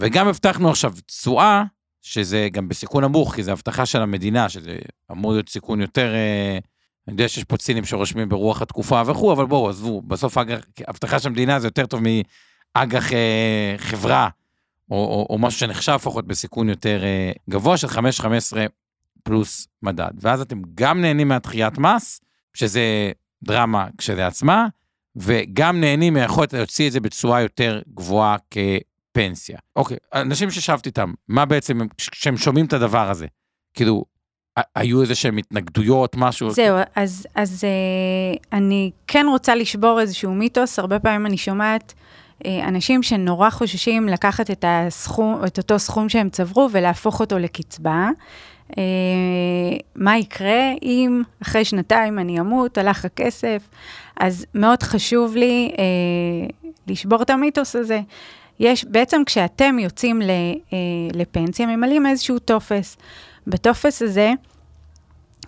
[0.00, 1.64] וגם הבטחנו עכשיו תשואה,
[2.02, 4.78] שזה גם בסיכון נמוך, כי זה הבטחה של המדינה, שזה
[5.10, 6.14] אמור להיות סיכון יותר...
[6.14, 6.58] אה,
[7.08, 11.18] אני יודע שיש פה צינים שרושמים ברוח התקופה וכו', אבל בואו, עזבו, בסוף אג"ח, הבטחה
[11.18, 14.28] של המדינה זה יותר טוב מאג"ח אה, חברה,
[14.90, 17.92] או, או, או משהו שנחשב לפחות בסיכון יותר אה, גבוה של 5-15
[19.22, 20.10] פלוס מדד.
[20.20, 22.20] ואז אתם גם נהנים מהדחיית מס,
[22.54, 23.12] שזה
[23.42, 24.66] דרמה כשלעצמה,
[25.16, 29.58] וגם נהנים מהיכולת להוציא את זה בצורה יותר גבוהה כפנסיה.
[29.76, 33.26] אוקיי, אנשים ששבתי איתם, מה בעצם, כשהם שומעים את הדבר הזה,
[33.74, 34.04] כאילו,
[34.56, 36.50] היו איזה שהם התנגדויות, משהו?
[36.50, 41.94] זהו, אז, אז אה, אני כן רוצה לשבור איזשהו מיתוס, הרבה פעמים אני שומעת
[42.46, 48.08] אה, אנשים שנורא חוששים לקחת את הסכום, את אותו סכום שהם צברו ולהפוך אותו לקצבה.
[48.78, 48.82] אה,
[49.96, 53.68] מה יקרה אם אחרי שנתיים אני אמות, הלך הכסף?
[54.16, 55.72] אז מאוד חשוב לי
[56.86, 58.00] לשבור את המיתוס הזה.
[58.60, 60.20] יש, בעצם כשאתם יוצאים
[61.14, 62.96] לפנסיה, ממלאים איזשהו טופס.
[63.46, 64.32] בטופס הזה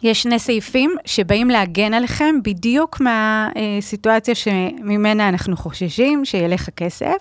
[0.03, 7.17] יש שני סעיפים שבאים להגן עליכם בדיוק מהסיטואציה שממנה אנחנו חוששים, שילך הכסף.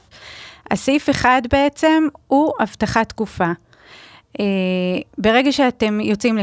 [0.71, 3.51] הסעיף אחד בעצם הוא הבטחת תקופה.
[4.38, 4.41] Uh,
[5.17, 6.38] ברגע שאתם יוצאים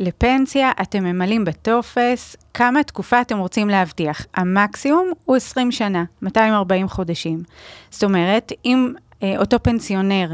[0.00, 4.26] לפנסיה, אתם ממלאים בטופס כמה תקופה אתם רוצים להבטיח.
[4.34, 7.42] המקסימום הוא 20 שנה, 240 חודשים.
[7.90, 10.32] זאת אומרת, אם uh, אותו פנסיונר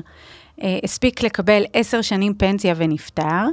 [0.84, 3.44] הספיק לקבל 10 שנים פנסיה ונפטר,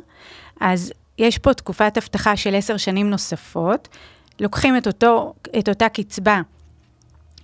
[0.62, 3.88] אז יש פה תקופת הבטחה של 10 שנים נוספות,
[4.40, 6.42] לוקחים את, אותו, את אותה קצבה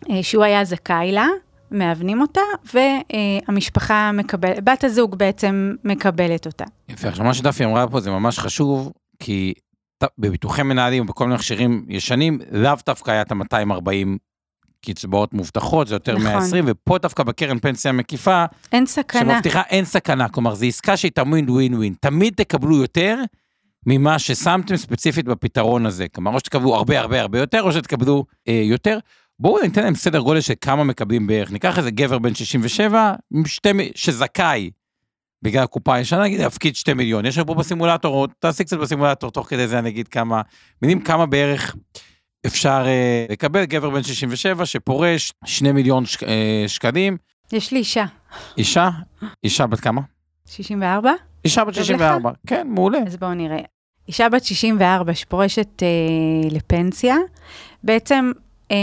[0.06, 1.28] uh, שהוא היה זכאי לה,
[1.72, 2.41] מאבנים אותה,
[2.74, 6.65] והמשפחה מקבלת, בת הזוג בעצם מקבלת אותה.
[6.89, 9.54] יפה, עכשיו מה שדפי אמרה פה זה ממש חשוב, כי
[10.17, 14.17] בביטוחי מנהלים ובכל מיני מכשירים ישנים, לאו דווקא היה את ה-240
[14.85, 16.23] קצבאות מובטחות, זה יותר נכון.
[16.23, 19.33] 120, ופה דווקא בקרן פנסיה מקיפה, אין סכנה.
[19.33, 23.19] שמבטיחה אין סכנה, כלומר זו עסקה שהיא תמיד ווין ווין, תמיד תקבלו יותר
[23.85, 28.61] ממה ששמתם ספציפית בפתרון הזה, כלומר או שתקבלו הרבה הרבה הרבה יותר, או שתקבלו אה,
[28.65, 28.99] יותר.
[29.39, 31.51] בואו ניתן להם סדר גודל של כמה מקבלים בערך.
[31.51, 33.13] ניקח איזה גבר בן 67,
[33.45, 34.69] שתי, שזכאי
[35.41, 37.25] בגלל הקופה הישנה, נגיד, יפקיד 2 מיליון.
[37.25, 40.41] יש פה בסימולטור, תעשי קצת בסימולטור, תוך כדי זה אני אגיד כמה,
[40.81, 41.75] מילים כמה בערך
[42.45, 47.17] אפשר אה, לקבל גבר בן 67 שפורש 2 מיליון שק, אה, שקלים.
[47.54, 48.06] יש לי אישה.
[48.58, 48.89] אישה?
[49.43, 50.02] אישה בת כמה?
[50.45, 51.12] 64?
[51.45, 52.36] אישה בת 64, לך?
[52.47, 52.99] כן, מעולה.
[53.08, 53.62] אז בואו נראה.
[54.08, 57.15] אישה בת 64 שפורשת אה, לפנסיה,
[57.84, 58.32] בעצם
[58.71, 58.78] אה,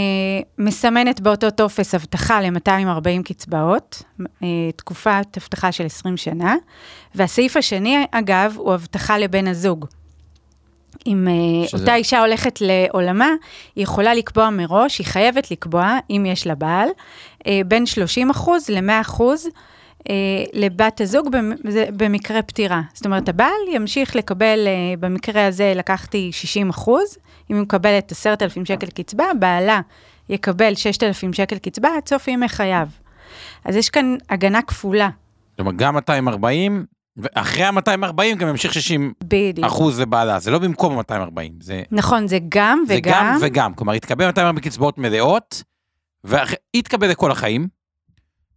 [0.57, 4.03] מסמנת באותו טופס הבטחה ל-240 קצבאות,
[4.43, 6.55] אה, תקופת הבטחה של 20 שנה,
[7.15, 9.85] והסעיף השני, אגב, הוא הבטחה לבן הזוג.
[11.07, 11.77] אם אה, שזה...
[11.77, 13.29] אותה אישה הולכת לעולמה,
[13.75, 16.89] היא יכולה לקבוע מראש, היא חייבת לקבוע, אם יש לה בעל,
[17.65, 19.47] בין 30 אחוז ל-100 אחוז
[20.53, 21.29] לבת הזוג
[21.97, 22.81] במקרה פטירה.
[22.93, 24.67] זאת אומרת, הבעל ימשיך לקבל,
[24.99, 27.17] במקרה הזה לקחתי 60 אחוז,
[27.51, 29.81] אם היא מקבלת 10,000 שקל קצבה, בעלה
[30.29, 32.87] יקבל 6,000 שקל קצבה עד סוף ימי חייו.
[33.65, 35.09] אז יש כאן הגנה כפולה.
[35.51, 36.85] זאת אומרת, גם 240,
[37.17, 39.65] ואחרי ה-240 גם ימשיך 60 בדיוק.
[39.67, 41.83] אחוז לבעלה, זה לא במקום ה-240, זה...
[41.91, 43.11] נכון, זה גם זה וגם.
[43.11, 45.63] זה גם וגם, כלומר, היא תקבל 240 קצבאות מלאות,
[46.23, 47.67] והיא תקבל לכל החיים,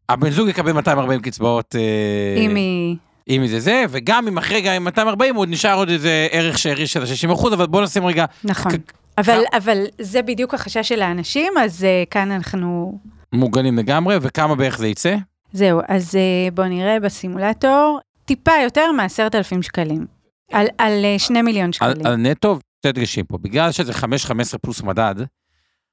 [0.09, 1.77] הבן זוג יקבל 240 קצבאות...
[1.77, 2.97] אה, אם היא...
[3.29, 6.87] אם זה זה, וגם אם אחרי גם עם 240 עוד נשאר עוד איזה ערך שארי
[6.87, 8.25] של ה-60 אחוז, אבל בוא נשים רגע...
[8.45, 8.73] נכון.
[9.19, 12.99] אבל, אבל זה בדיוק החשש של האנשים, אז uh, כאן אנחנו...
[13.33, 15.17] מוגנים לגמרי, וכמה בערך זה יצא?
[15.53, 20.07] זהו, אז uh, בואו נראה בסימולטור, טיפה יותר מ-10,000 שקלים.
[20.53, 21.91] על, על uh, 2 מיליון שקלים.
[21.91, 25.15] על, על נטו, שתי דגשים פה, בגלל שזה 5-15 פלוס מדד,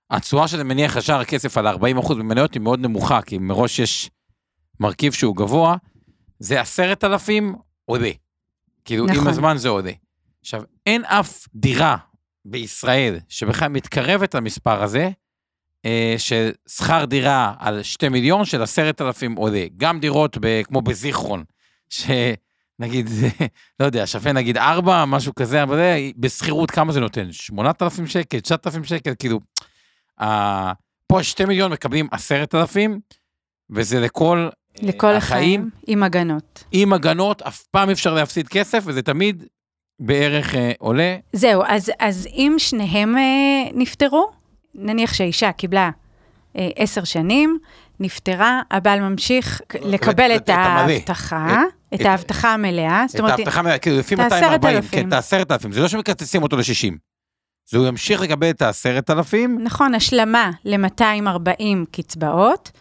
[0.10, 4.10] התשואה שזה מניח ישר הכסף על 40% במניות היא מאוד נמוכה, כי מראש יש
[4.80, 5.76] מרכיב שהוא גבוה,
[6.40, 8.12] זה עשרת אלפים עולה.
[8.86, 9.18] כאילו, נכון.
[9.22, 9.92] עם הזמן זה עולה.
[10.42, 11.98] עכשיו, אין אף דירה
[12.46, 15.10] בישראל שבכלל מתקרבת למספר הזה,
[15.86, 19.66] אה, של שכר דירה על 2 מיליון של עשרת אלפים עולה.
[19.78, 21.44] גם דירות ב, כמו בזיכרון,
[21.90, 23.10] שנגיד,
[23.80, 25.80] לא יודע, שווה נגיד 4, משהו כזה, אבל
[26.18, 27.32] בשכירות כמה זה נותן?
[27.32, 29.40] 8,000 שקל, 9,000 שקל, כאילו,
[30.22, 30.72] אה,
[31.08, 33.00] פה 2 מיליון מקבלים 10,000,
[33.70, 34.50] וזה לכל
[34.82, 36.64] לכל החיים, החיים, עם הגנות.
[36.72, 39.44] עם הגנות, אף פעם אפשר להפסיד כסף, וזה תמיד
[40.00, 41.18] בערך אה, עולה.
[41.34, 44.32] זהו, אז, אז אם שניהם אה, נפטרו,
[44.76, 45.90] נניח שהאישה קיבלה
[46.58, 47.58] אה, עשר שנים,
[48.00, 54.82] נפטרה, הבעל ממשיך לקבל את ההבטחה, את ההבטחה המלאה, את ההבטחה המלאה, כאילו לפי 240,
[54.92, 56.94] כן, את העשרת אלפים, זה לא שמקצצים אותו ל-60.
[57.70, 59.60] זה הוא ימשיך לקבל את העשרת אלפים.
[59.64, 62.72] נכון, השלמה ל-240 קצבאות,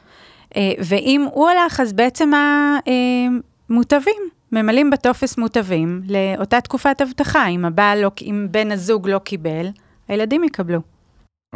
[0.56, 2.30] אה, ואם הוא הלך, אז בעצם
[3.70, 7.46] המוטבים ממלאים בטופס מוטבים לאותה תקופת אבטחה.
[7.46, 9.66] אם הבעל, לא, אם בן הזוג לא קיבל,
[10.08, 10.80] הילדים יקבלו.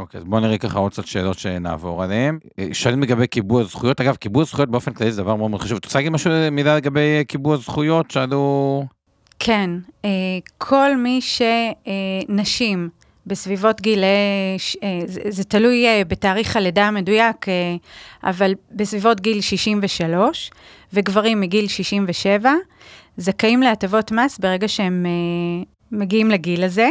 [0.01, 2.39] אוקיי, אז בואו נראה ככה עוד קצת שאלות שנעבור עליהן.
[2.59, 4.01] אה, שואלים לגבי קיבוע זכויות.
[4.01, 5.77] אגב, קיבוע זכויות באופן כללי זה דבר מאוד מאוד חשוב.
[5.77, 8.11] את רוצה להגיד משהו, מילה לגבי קיבוע זכויות?
[8.11, 8.85] שאלו...
[9.39, 9.71] כן,
[10.05, 10.11] אה,
[10.59, 12.89] כל מי שנשים
[13.27, 14.05] בסביבות גיל,
[15.07, 17.47] זה, זה תלוי בתאריך הלידה המדויק,
[18.25, 20.51] אבל בסביבות גיל 63,
[20.93, 22.51] וגברים מגיל 67,
[23.17, 25.07] זכאים להטבות מס ברגע שהם
[25.93, 26.89] מגיעים לגיל הזה.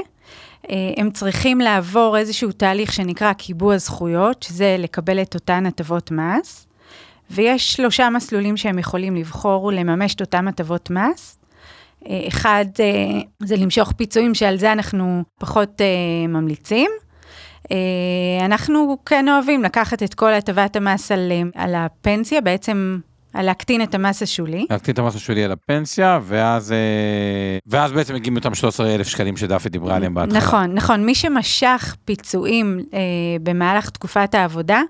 [0.69, 6.67] אה, הם צריכים לעבור איזשהו תהליך שנקרא קיבוע זכויות, שזה לקבל את אותן הטבות מס,
[7.31, 11.39] ויש שלושה מסלולים שהם יכולים לבחור ולממש את אותן הטבות מס.
[12.09, 15.81] אה, אחד אה, זה למשוך פיצויים, שעל זה אנחנו פחות
[16.29, 16.91] ממליצים.
[18.45, 22.99] אנחנו כן אוהבים לקחת את כל הטבת המס על, על הפנסיה, בעצם
[23.33, 24.65] על להקטין את המס השולי.
[24.69, 26.77] להקטין את המס השולי על הפנסיה, ואז, אה,
[27.67, 30.37] ואז בעצם מגיעים אותם 13,000 שקלים שדפי דיברה עליהם בהתחלה.
[30.37, 31.05] נכון, נכון.
[31.05, 32.99] מי שמשך פיצויים אה,
[33.43, 34.81] במהלך תקופת העבודה,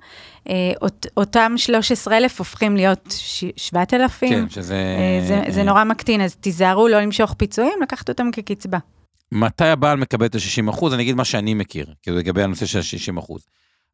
[0.50, 3.16] אה, אות, אותם 13,000 הופכים להיות
[3.56, 4.30] 7,000.
[4.30, 4.76] כן, שזה...
[4.76, 5.52] אה, זה, אה...
[5.52, 8.78] זה נורא מקטין, אז תיזהרו לא למשוך פיצויים, לקחת אותם כקצבה.
[9.32, 10.94] מתי הבעל מקבל את ה-60%?
[10.94, 13.34] אני אגיד מה שאני מכיר, כאילו לגבי הנושא של ה-60%.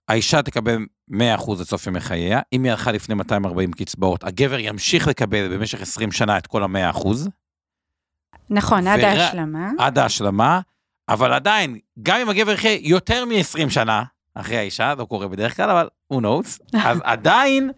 [0.08, 0.78] האישה תקבל
[1.12, 1.16] 100%
[1.60, 6.12] עד סוף ימי חייה, אם היא הלכה לפני 240 קצבאות, הגבר ימשיך לקבל במשך 20
[6.12, 7.08] שנה את כל ה-100%.
[8.50, 9.72] נכון, עד ההשלמה.
[9.80, 10.60] עד ההשלמה,
[11.10, 14.04] אבל עדיין, גם אם הגבר יחיה יותר מ-20 שנה
[14.36, 17.72] אחרי האישה, לא קורה בדרך כלל, אבל who knows, אז עדיין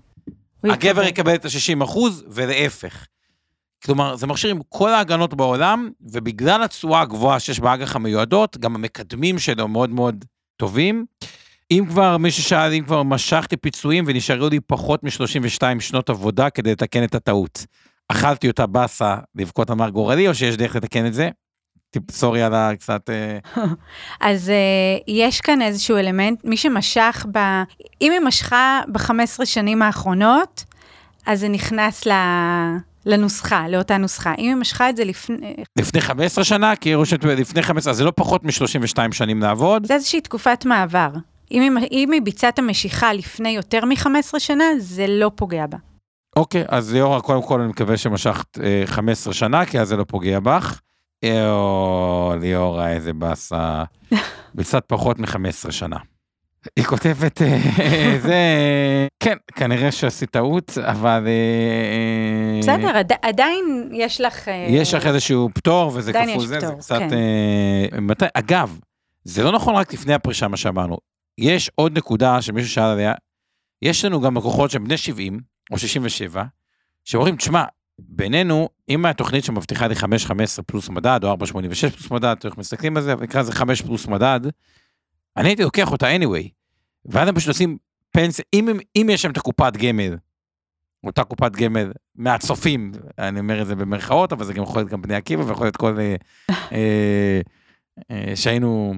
[0.63, 3.05] הגבר יקבל את ה-60% ולהפך.
[3.85, 9.39] כלומר, זה מכשיר עם כל ההגנות בעולם, ובגלל התשואה הגבוהה שיש באג"ח המיועדות, גם המקדמים
[9.39, 10.25] שלו מאוד מאוד
[10.57, 11.05] טובים.
[11.71, 16.71] אם כבר, מי ששאל, אם כבר משכתי פיצויים ונשארו לי פחות מ-32 שנות עבודה כדי
[16.71, 17.65] לתקן את הטעות.
[18.07, 21.29] אכלתי אותה באסה לבכות אמר גורלי, או שיש דרך לתקן את זה?
[22.11, 23.09] סורי על הקצת...
[23.09, 23.63] אה.
[24.29, 27.37] אז uh, יש כאן איזשהו אלמנט, מי שמשך ב...
[28.01, 30.63] אם היא משכה ב-15 שנים האחרונות,
[31.25, 32.11] אז זה נכנס ל...
[33.05, 34.33] לנוסחה, לאותה נוסחה.
[34.37, 35.55] אם היא משכה את זה לפני...
[35.79, 36.75] לפני 15 שנה?
[36.75, 39.85] כי היא רושמת לפני 15, אז זה לא פחות מ-32 שנים לעבוד?
[39.85, 41.09] זה איזושהי תקופת מעבר.
[41.51, 45.77] אם היא, אם היא ביצעה את המשיכה לפני יותר מ-15 שנה, זה לא פוגע בה.
[46.35, 50.03] אוקיי, אז ליאורה, קודם כל אני מקווה שמשכת אה, 15 שנה, כי אז זה לא
[50.07, 50.81] פוגע בך.
[51.25, 53.83] או, ליאורה, איזה באסה.
[54.59, 55.97] קצת פחות מ-15 שנה.
[56.75, 58.37] היא כותבת, אה, זה,
[59.19, 61.27] כן, כנראה שעשית טעות, אבל...
[61.27, 64.47] אה, בסדר, עד, עדיין יש לך...
[64.47, 66.99] אה, יש לך איזשהו פטור, וזה כפול זה, פטור, זה קצת...
[66.99, 67.09] כן.
[67.13, 68.79] אה, מתי, אגב,
[69.23, 70.97] זה לא נכון רק לפני הפרישה, מה שאמרנו.
[71.37, 73.13] יש עוד נקודה שמישהו שאל עליה,
[73.81, 75.39] יש לנו גם לקוחות שהם בני 70
[75.71, 76.43] או 67,
[77.05, 77.63] שאומרים, תשמע,
[77.99, 81.37] בינינו, אם התוכנית שמבטיחה לי 5-15 פלוס מדד, או 4-86
[81.79, 84.39] פלוס מדד, איך מסתכלים על זה, נקרא לזה 5 פלוס מדד,
[85.37, 86.49] אני הייתי לוקח אותה anyway.
[87.05, 87.77] ואז הם פשוט עושים
[88.11, 90.17] פנסיה, אם, אם יש שם את הקופת גמל,
[91.03, 95.01] אותה קופת גמל מהצופים, אני אומר את זה במרכאות, אבל זה גם יכול להיות גם
[95.01, 95.99] בני עקיבא, ויכול להיות כל...
[95.99, 96.15] אה,
[96.71, 97.41] אה,
[98.11, 98.93] אה, שהיינו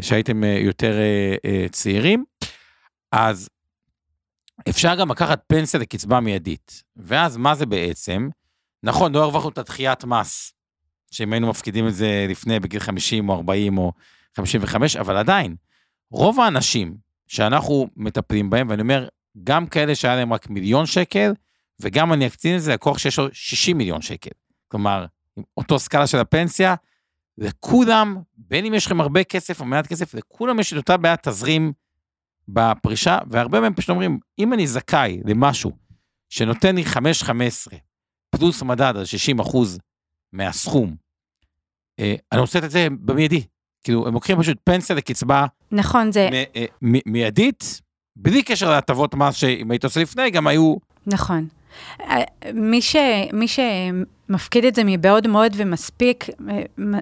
[0.00, 0.98] שהייתם אה, יותר
[1.44, 2.24] אה, צעירים,
[3.12, 3.48] אז
[4.68, 6.82] אפשר גם לקחת פנסיה לקצבה מיידית.
[6.96, 8.28] ואז מה זה בעצם?
[8.82, 10.52] נכון, לא הרווחנו את הדחיית מס,
[11.10, 13.92] שאם היינו מפקידים את זה לפני בגיל 50 או 40 או
[14.36, 15.56] 55, אבל עדיין,
[16.10, 16.96] רוב האנשים
[17.26, 19.08] שאנחנו מטפלים בהם, ואני אומר,
[19.44, 21.32] גם כאלה שהיה להם רק מיליון שקל,
[21.80, 24.30] וגם אני אקצין את זה לקוח שיש לו 60 מיליון שקל.
[24.68, 25.06] כלומר,
[25.56, 26.74] אותו סקאלה של הפנסיה,
[27.40, 31.28] לכולם, בין אם יש לכם הרבה כסף או מעט כסף, לכולם יש את אותה בעיית
[31.28, 31.72] תזרים
[32.48, 35.72] בפרישה, והרבה מהם פשוט אומרים, אם אני זכאי למשהו
[36.28, 36.96] שנותן לי 5-15
[38.30, 39.78] פלוס מדד על 60 אחוז
[40.32, 40.96] מהסכום,
[42.00, 43.42] אה, אני רוצה את זה במיידי.
[43.84, 46.28] כאילו, הם לוקחים פשוט פנסיה לקצבה נכון, זה...
[46.32, 47.80] מ- אה, מ- מיידית,
[48.16, 50.76] בלי קשר להטבות מס שאם היית עושה לפני, גם היו...
[51.06, 51.48] נכון.
[52.54, 52.96] מי, ש,
[53.32, 56.26] מי שמפקיד את זה מבעוד מועד ומספיק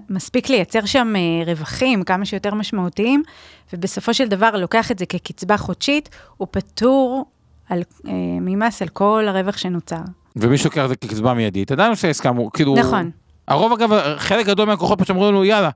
[0.09, 3.23] מספיק לייצר שם אה, רווחים כמה שיותר משמעותיים,
[3.73, 7.25] ובסופו של דבר לוקח את זה כקצבה חודשית, הוא פטור
[7.69, 10.01] על, אה, ממס על כל הרווח שנוצר.
[10.35, 12.75] ומי שלוקח את זה כקצבה מיידית, עדיין עושה עסקה, כאילו...
[12.75, 13.11] נכון.
[13.47, 15.69] הרוב אגב, חלק גדול מהכוחות פשוט אמרו לנו, יאללה,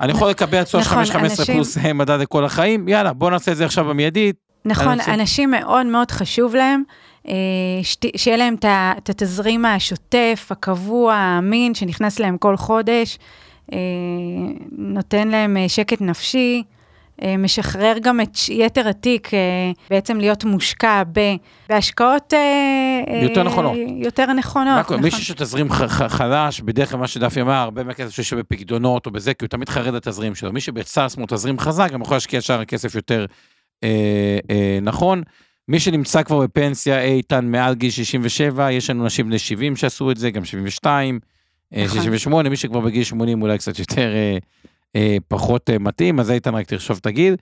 [0.00, 0.32] אני יכול
[0.64, 3.84] סוף נכון, 5-15 אנשים- פלוס אה, מדד לכל החיים, יאללה, בוא נעשה את זה עכשיו
[3.84, 4.36] במיידית.
[4.64, 6.82] נכון, אנשים מאוד מאוד חשוב להם,
[8.16, 13.18] שיהיה להם את התזרים השוטף, הקבוע, האמין, שנכנס להם כל חודש,
[13.72, 13.78] אה,
[14.72, 16.62] נותן להם אה, שקט נפשי,
[17.22, 19.38] אה, משחרר גם את יתר התיק, אה,
[19.90, 21.02] בעצם להיות מושקע
[21.68, 22.34] בהשקעות...
[22.34, 22.38] אה,
[23.08, 23.76] אה, יותר נכונות.
[23.96, 24.78] יותר נכונות?
[24.80, 25.00] נכון.
[25.02, 25.70] מישהו שתזרים
[26.08, 29.68] חלש, בדרך כלל מה שדפי אמר, הרבה מהכסף שיושב בפקדונות או בזה, כי הוא תמיד
[29.68, 30.52] חרד לתזרים שלו.
[30.52, 33.26] מי שבצס כמו תזרים חזק, גם יכול להשקיע שאר הכסף יותר
[33.84, 35.22] אה, אה, נכון.
[35.72, 40.16] מי שנמצא כבר בפנסיה איתן מעל גיל 67, יש לנו אנשים בני 70 שעשו את
[40.16, 41.20] זה, גם 72,
[41.74, 41.98] אה, נכון.
[41.98, 44.38] 68, מי שכבר בגיל 80 אולי קצת יותר אה,
[44.96, 47.36] אה, פחות אה, מתאים, אז איתן רק תרשוב את הגיל.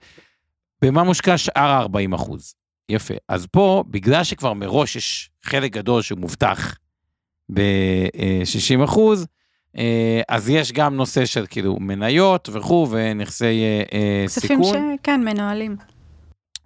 [0.81, 2.55] במה מושקע שאר ה-40 אחוז?
[2.89, 3.13] יפה.
[3.29, 6.77] אז פה, בגלל שכבר מראש יש חלק גדול שהוא מובטח
[7.53, 9.27] ב-60 אחוז,
[9.77, 14.95] אה, אז יש גם נושא של כאילו מניות וכו' ונכסי אה, אה, כספים סיכון.
[15.01, 15.75] שכן, מנוהלים.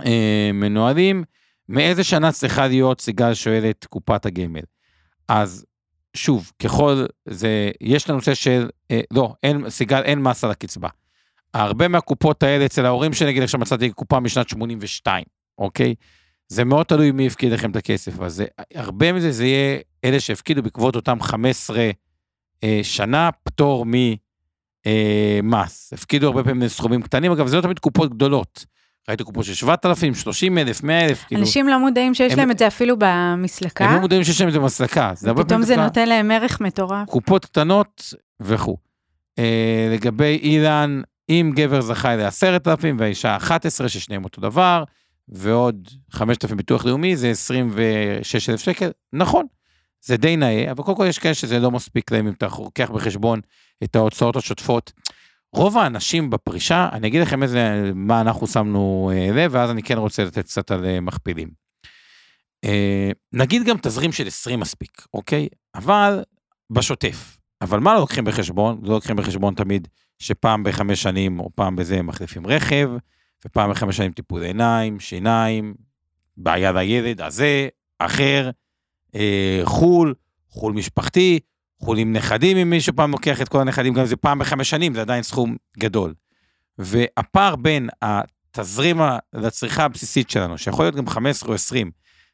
[0.05, 1.23] אה, מנוהלים.
[1.69, 4.61] מאיזה שנה צריכה להיות, סיגל שואלת, קופת הגמל?
[5.27, 5.65] אז
[6.15, 10.89] שוב, ככל זה, יש לנושא של, אה, לא, אין, סיגל, אין מס על הקצבה.
[11.53, 15.23] הרבה מהקופות האלה אצל ההורים שלי, נגיד עכשיו מצאתי קופה משנת 82,
[15.57, 15.95] אוקיי?
[16.47, 20.19] זה מאוד תלוי מי הפקיד לכם את הכסף, אז זה, הרבה מזה זה יהיה אלה
[20.19, 21.91] שהפקידו בעקבות אותם 15
[22.63, 23.85] אה, שנה פטור
[24.83, 25.93] ממס.
[25.93, 28.65] הפקידו הרבה פעמים סכומים קטנים, אגב, זה לא תמיד קופות גדולות.
[29.09, 32.51] ראיתי קופות של 7,000, 30 אלף, 100 אלף, כאילו, אנשים לא מודעים שיש הם- להם
[32.51, 35.11] את זה אפילו במסלקה, הם לא מודעים שיש להם את זה במסלקה.
[35.15, 37.09] זה פעמים זה נותן להם ערך מטורף.
[37.09, 38.77] קופות קטנות וכו'.
[39.39, 44.83] אה, לגבי אילן, אם גבר זכאי ל-10,000 והאישה 11, ששניהם אותו דבר,
[45.29, 49.45] ועוד 5,000 ביטוח לאומי, זה 26,000 שקל, נכון,
[50.01, 52.91] זה די נאה, אבל קודם כל יש כאלה שזה לא מספיק להם אם אתה לוקח
[52.91, 53.39] בחשבון
[53.83, 54.91] את ההוצאות השוטפות.
[55.55, 59.97] רוב האנשים בפרישה, אני אגיד לכם איזה, מה אנחנו שמנו אה, לב, ואז אני כן
[59.97, 61.49] רוצה לתת קצת על אה, מכפילים.
[62.65, 65.47] אה, נגיד גם תזרים של 20 מספיק, אוקיי?
[65.75, 66.23] אבל
[66.69, 67.37] בשוטף.
[67.61, 68.79] אבל מה לא לוקחים בחשבון?
[68.83, 69.87] לא לוקחים בחשבון תמיד
[70.19, 72.89] שפעם בחמש שנים או פעם בזה מחליפים רכב,
[73.45, 75.73] ופעם בחמש שנים טיפול עיניים, שיניים,
[76.37, 77.67] בעיה לילד הזה,
[77.99, 78.49] אחר,
[79.15, 80.13] אה, חו"ל,
[80.49, 81.39] חו"ל משפחתי,
[81.79, 84.93] חו"ל עם נכדים, אם מישהו פעם לוקח את כל הנכדים, גם זה פעם בחמש שנים,
[84.93, 86.13] זה עדיין סכום גדול.
[86.77, 89.01] והפער בין התזרים
[89.33, 91.91] לצריכה הבסיסית שלנו, שיכול להיות גם 15 או 20,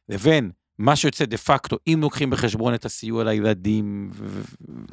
[0.08, 4.42] לבין מה שיוצא דה פקטו, אם לוקחים בחשבון את הסיוע לילדים, ו-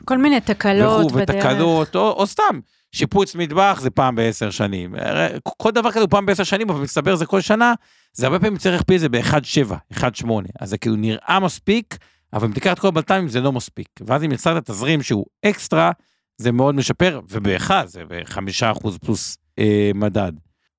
[0.06, 1.46] כל מיני תקלות וכו', בדרך.
[1.46, 2.60] ותקלות, או, או סתם,
[2.92, 4.96] שיפוץ מטבח זה פעם בעשר שנים.
[5.44, 7.74] כל דבר כזה הוא פעם בעשר שנים, אבל מצטבר זה כל שנה,
[8.14, 10.28] זה הרבה פעמים צריך להכפיל את זה ב-1.7, 1.8.
[10.60, 11.98] אז זה כאילו נראה מספיק,
[12.34, 13.89] אבל את כל הבלת"מים זה לא מספיק.
[14.08, 15.92] ואז אם יצרת תזרים שהוא אקסטרה,
[16.38, 20.32] זה מאוד משפר, ובאחד זה בחמישה אחוז פלוס אה, מדד.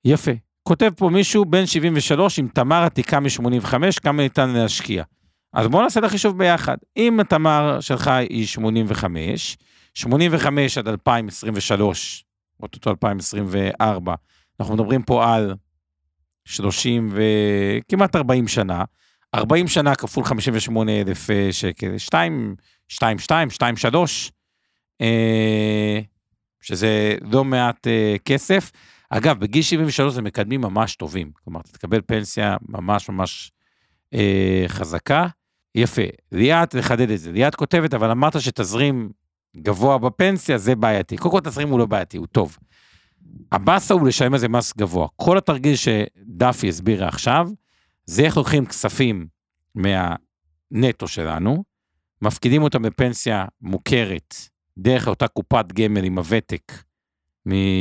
[0.04, 0.30] יפה.
[0.62, 5.04] כותב פה מישהו בן 73 עם תמר עתיקה מ-85, כמה ניתן להשקיע.
[5.52, 6.76] אז בואו נעשה את החישוב ביחד.
[6.96, 9.56] אם התמר שלך היא 85,
[9.94, 12.24] 85 עד 2023,
[12.62, 14.14] אוטוטו 2024,
[14.60, 15.54] אנחנו מדברים פה על
[16.44, 17.22] 30 ו...
[17.88, 18.84] כמעט 40 שנה.
[19.34, 22.56] 40 שנה כפול 58 אלף אה, שקל, 2,
[22.88, 24.32] 2, 2, 2, 3,
[26.60, 28.70] שזה לא מעט אה, כסף.
[29.10, 33.52] אגב, בגיל 73 זה מקדמים ממש טובים, כלומר, אתה תקבל פנסיה ממש ממש
[34.14, 35.26] אה, חזקה.
[35.74, 36.02] יפה,
[36.32, 37.32] ליאת, לחדד את זה.
[37.32, 39.10] ליאת כותבת, אבל אמרת שתזרים
[39.56, 41.16] גבוה בפנסיה זה בעייתי.
[41.16, 42.58] קודם כל תזרים הוא לא בעייתי, הוא טוב.
[43.52, 45.08] הבאסה הוא לשלם על זה מס גבוה.
[45.16, 47.48] כל התרגיל שדפי הסבירה עכשיו,
[48.04, 49.26] זה איך לוקחים כספים
[49.74, 51.64] מהנטו שלנו,
[52.22, 54.34] מפקידים אותם בפנסיה מוכרת
[54.78, 56.72] דרך אותה קופת גמל עם הוותק,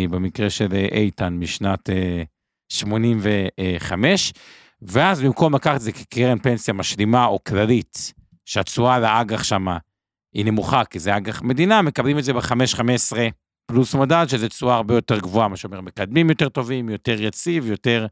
[0.09, 2.23] במקרה של אה, איתן משנת אה,
[2.69, 4.33] 85,
[4.81, 8.13] ואז במקום לקחת את זה כקרן פנסיה משלימה או כללית,
[8.45, 9.77] שהתשואה לאג"ח שמה
[10.33, 13.17] היא נמוכה, כי זה אג"ח מדינה, מקבלים את זה ב-5-15
[13.65, 18.07] פלוס מדד, שזה תשואה הרבה יותר גבוהה, מה שאומר, מקדמים יותר טובים, יותר יציב, יותר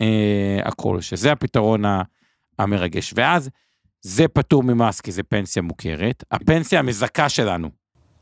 [0.00, 1.82] אה, הכל, שזה הפתרון
[2.58, 3.14] המרגש.
[3.16, 3.50] ואז
[4.00, 6.24] זה פטור ממס כי זה פנסיה מוכרת.
[6.30, 7.70] הפנסיה המזכה שלנו,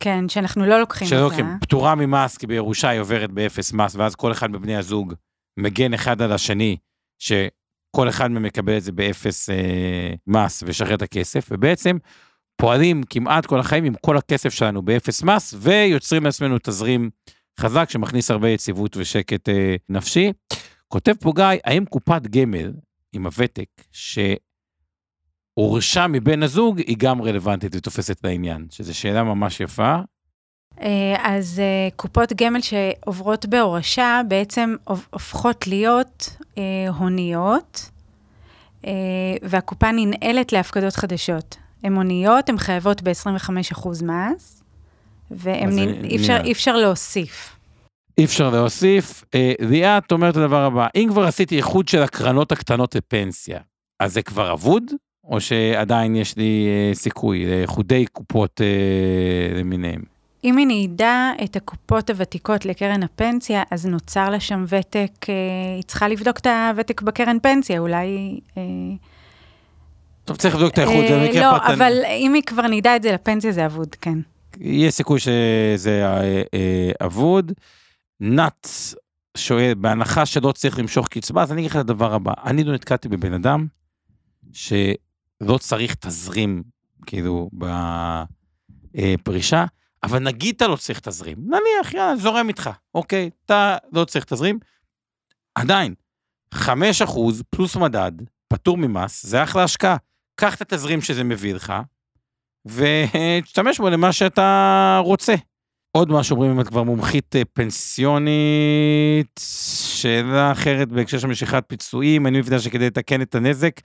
[0.03, 1.37] כן, שאנחנו לא לוקחים שלא אותה.
[1.37, 5.15] לוקחים, פטורה ממס כי בירושה היא עוברת באפס מס, ואז כל אחד מבני הזוג
[5.57, 6.77] מגן אחד על השני,
[7.19, 11.97] שכל אחד מהם מקבל את זה באפס אה, מס ושחרר את הכסף, ובעצם
[12.57, 17.11] פועלים כמעט כל החיים עם כל הכסף שלנו באפס מס, ויוצרים לעצמנו תזרים
[17.61, 20.33] חזק שמכניס הרבה יציבות ושקט אה, נפשי.
[20.93, 22.73] כותב פה גיא, האם קופת גמל
[23.13, 23.69] עם הוותק
[25.59, 29.97] שהורשה מבן הזוג היא גם רלוונטית ותופסת לעניין, שזו שאלה ממש יפה.
[30.81, 37.91] אה, אז אה, קופות גמל שעוברות בהורשה בעצם הופ- הופכות להיות אה, הוניות,
[39.43, 41.57] והקופה ננעלת להפקדות חדשות.
[41.83, 44.63] הן הוניות, הן חייבות ב-25% מס,
[45.31, 46.05] והן אז זה נ...
[46.05, 47.57] אי אפשר, אפשר להוסיף.
[48.19, 49.25] אי אפשר להוסיף.
[49.35, 53.59] אה, ליאת אומרת את הדבר הבא, אם כבר עשיתי איחוד של הקרנות הקטנות לפנסיה,
[54.01, 54.85] אז זה כבר אבוד?
[55.25, 60.03] או שעדיין יש לי אה, סיכוי לאיחודי קופות אה, למיניהם?
[60.45, 65.35] אם היא ניידה את הקופות הוותיקות לקרן הפנסיה, אז נוצר לה שם ותק, אה,
[65.77, 68.41] היא צריכה לבדוק את הוותק בקרן פנסיה, אולי...
[68.57, 68.63] אה,
[70.25, 71.75] טוב, צריך לבדוק את האיחוד, זה אה, מקרה לא, פרטני.
[71.75, 74.19] אבל אם היא כבר נידה את זה לפנסיה, זה אבוד, כן.
[74.61, 76.91] יש סיכוי שזה אה, אה,
[78.25, 78.69] נת
[79.37, 82.75] שואל, בהנחה שלא צריך למשוך קצבה, אז אני אגיד לך את הדבר הבא, אני לא
[82.75, 83.67] נתקעתי בבן אדם
[84.53, 86.63] שלא צריך תזרים,
[87.07, 87.51] כאילו,
[88.95, 89.65] בפרישה,
[90.03, 94.59] אבל נגיד אתה לא צריך תזרים, נניח, יאללה, זורם איתך, אוקיי, אתה לא צריך תזרים,
[95.55, 95.95] עדיין,
[96.55, 96.59] 5%
[97.51, 98.13] פלוס מדד,
[98.49, 99.97] פטור ממס, זה אחלה השקעה.
[100.35, 101.73] קח את התזרים שזה מביא לך,
[102.67, 105.35] ותשתמש בו למה שאתה רוצה.
[105.93, 109.41] עוד משהו, אומרים אם את כבר מומחית אה, פנסיונית,
[109.95, 113.81] שאלה אחרת בהקשר של משיכת פיצויים, אני מבינה שכדי לתקן את הנזק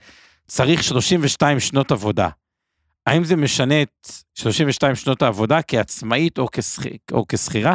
[0.46, 2.28] צריך 32 שנות עבודה.
[3.06, 7.74] האם זה משנה את 32 שנות העבודה כעצמאית או, כשכ- או כשכירה?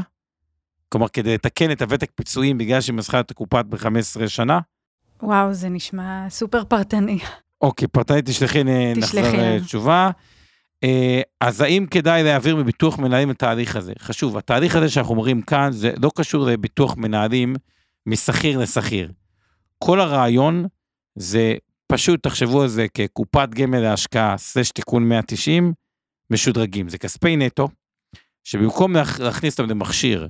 [0.89, 3.87] כלומר, כדי לתקן את הוותק פיצויים בגלל שהיא מסכה את הקופת ב-15
[4.27, 4.59] שנה?
[5.23, 7.19] וואו, זה נשמע סופר פרטני.
[7.61, 8.63] אוקיי, פרטנית תשלחי,
[9.01, 9.65] תשלחי נחזור אה, לנו.
[9.65, 10.09] תשובה.
[10.83, 13.93] אה, אז האם כדאי להעביר מביטוח מנהלים את התהליך הזה?
[13.99, 17.55] חשוב, התהליך הזה שאנחנו אומרים כאן, זה לא קשור לביטוח מנהלים
[18.05, 19.11] משכיר לשכיר.
[19.79, 20.65] כל הרעיון
[21.15, 21.55] זה,
[21.87, 25.73] פשוט תחשבו על זה כקופת גמל להשקעה, סלש תיקון 190,
[26.29, 26.89] משודרגים.
[26.89, 27.67] זה כספי נטו,
[28.43, 30.27] שבמקום להכ- להכניס אותם למכשיר,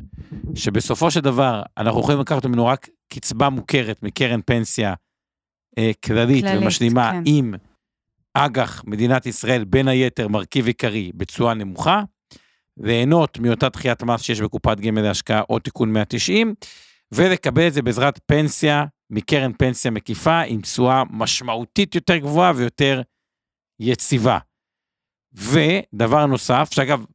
[0.56, 4.94] שבסופו של דבר אנחנו יכולים לקחת ממנו רק קצבה מוכרת מקרן פנסיה
[5.78, 7.24] אה, כללית, כללית, ומשלימה כן.
[7.26, 7.54] עם
[8.34, 12.02] אג"ח מדינת ישראל, בין היתר מרכיב עיקרי בתשואה נמוכה,
[12.78, 16.54] ליהנות מאותה דחיית מס שיש בקופת גמל להשקעה או תיקון 190,
[17.12, 23.02] ולקבל את זה בעזרת פנסיה מקרן פנסיה מקיפה עם תשואה משמעותית יותר גבוהה ויותר
[23.80, 24.38] יציבה.
[25.34, 27.06] ודבר נוסף, שאגב,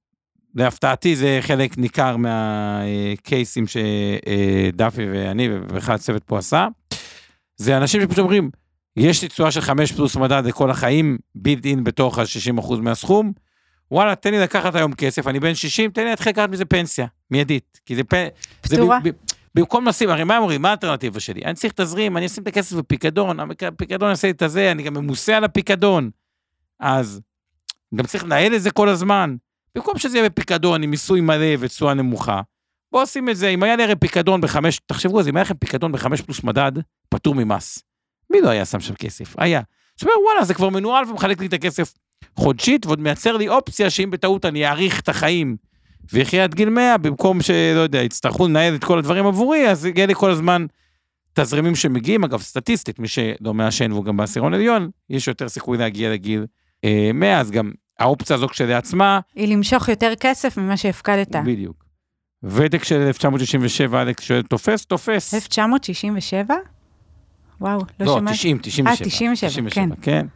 [0.54, 6.68] להפתעתי זה חלק ניכר מהקייסים שדפי ואני ובכלל הצוות פה עשה,
[7.56, 8.50] זה אנשים שפשוט אומרים,
[8.98, 13.32] יש לי תשואה של 5 פלוס מדד לכל החיים, בילד אין בתוך ה-60% מהסכום,
[13.90, 17.06] וואלה, תן לי לקחת היום כסף, אני בן 60, תן לי להתחיל לקחת מזה פנסיה,
[17.30, 17.80] מיידית.
[17.86, 18.14] כי זה פ...
[18.64, 19.08] זה ב-.
[19.08, 19.12] ב-
[19.54, 21.44] במקום לשים, הרי מה אומרים, מה האלטרנטיבה שלי?
[21.44, 24.94] אני צריך תזרים, אני אשים את הכסף בפיקדון, הפיקדון יעשה לי את הזה, אני גם
[24.94, 26.10] ממוסה על הפיקדון.
[26.80, 27.20] אז
[27.94, 29.36] גם צריך לנהל את זה כל הזמן.
[29.74, 32.40] במקום שזה יהיה בפיקדון עם מיסוי מלא ותשואה נמוכה,
[32.92, 35.42] בואו שים את זה, אם היה לי הרי פיקדון בחמש, תחשבו על זה, אם היה
[35.42, 36.72] לכם פיקדון בחמש פלוס מדד,
[37.08, 37.78] פטור ממס.
[38.30, 39.34] מי לא היה שם שם כסף?
[39.38, 39.60] היה.
[39.96, 41.94] זאת אומרת, וואלה, זה כבר מנוהל ומחלק לי את הכסף
[42.36, 45.56] חודשית, ועוד מייצר לי אופציה שאם בטעות אני אאריך את החיים
[46.12, 50.06] ויחיה עד גיל 100, במקום שלא יודע, יצטרכו לנהל את כל הדברים עבורי, אז יהיה
[50.06, 50.66] לי כל הזמן
[51.32, 52.24] תזרימים שמגיעים.
[52.24, 56.46] אגב, סטטיסטית, מי שלא מעשן והוא גם בעשירון עליון, יש יותר סיכוי להגיע לגיל
[56.84, 61.36] אה, 100, אז גם האופציה הזו כשלעצמה, היא למשוך יותר כסף ממה שהפקדת.
[61.36, 61.84] בדיוק.
[62.42, 64.84] ותק של 1967, אלכס שואל, תופס?
[64.84, 65.34] תופס.
[65.34, 66.54] 1967?
[67.60, 68.36] וואו, לא לא, שמעתי.
[68.36, 68.90] 90, 97.
[68.90, 69.88] אה, 97, כן.
[70.02, 70.26] כן.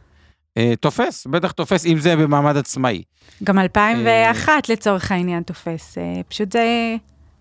[0.56, 3.02] אה, תופס, בטח תופס, אם זה במעמד עצמאי.
[3.44, 6.96] גם אה, 2001 לצורך העניין תופס, אה, פשוט זה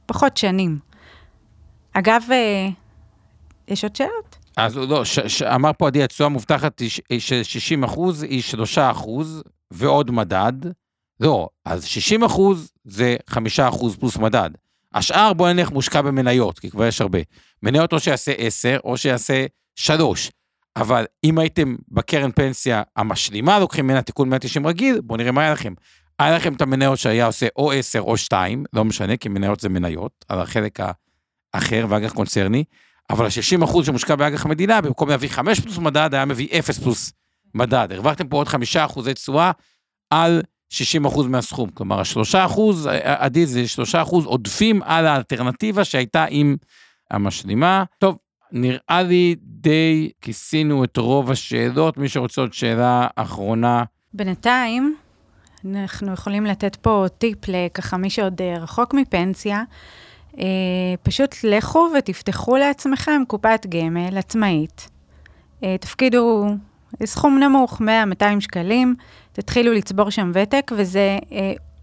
[0.06, 0.80] פחות שנים.
[1.94, 2.68] אגב, אה,
[3.68, 4.38] יש עוד שאלות?
[4.58, 8.42] אז לא, ש, ש, אמר פה עדי, התשואה המובטחת היא ש- של 60 אחוז, היא
[8.42, 10.54] 3 אחוז, ועוד מדד.
[11.20, 14.50] לא, אז 60 אחוז זה 5 אחוז פלוס מדד.
[14.94, 17.20] השאר בוא נלך מושקע במניות, כי כבר יש הרבה.
[17.64, 19.46] מניות או שיעשה 10 או שיעשה
[19.76, 20.32] 3.
[20.76, 25.54] אבל אם הייתם בקרן פנסיה המשלימה, לוקחים ממנה תיקון 190 רגיל, בואו נראה מה היה
[25.54, 25.74] לכם.
[26.20, 29.70] היה לכם את המניות שהיה עושה או 10 או 2, לא משנה, כי מניות זה
[29.70, 30.80] מניות, על החלק
[31.54, 32.64] האחר ואג"ח קונצרני.
[33.10, 37.14] אבל ה-60 אחוז שמושקע באג"ח המדינה, במקום להביא 5 פלוס מדד, היה מביא 0 פלוס
[37.56, 37.88] מדד.
[37.92, 39.52] הרווחתם פה עוד 5 אחוזי תשואה
[40.10, 41.70] על 60 אחוז מהסכום.
[41.70, 46.56] כלומר, ה-3 אחוז, עדי זה 3 אחוז עודפים על האלטרנטיבה שהייתה עם
[47.12, 47.84] המשלימה.
[47.98, 48.18] טוב,
[48.52, 51.98] נראה לי די כיסינו את רוב השאלות.
[51.98, 53.84] מי שרוצה עוד שאלה אחרונה.
[54.14, 54.96] בינתיים,
[55.66, 59.64] אנחנו יכולים לתת פה טיפ לככה מי שעוד אה, רחוק מפנסיה.
[60.40, 60.44] אה,
[61.04, 64.90] פשוט לכו ותפתחו לעצמכם קופת גמל עצמאית.
[65.64, 66.46] אה, תפקידו
[67.06, 67.86] סכום נמוך, 100-200
[68.40, 68.96] שקלים,
[69.34, 71.18] תתחילו לצבור שם ותק, וזה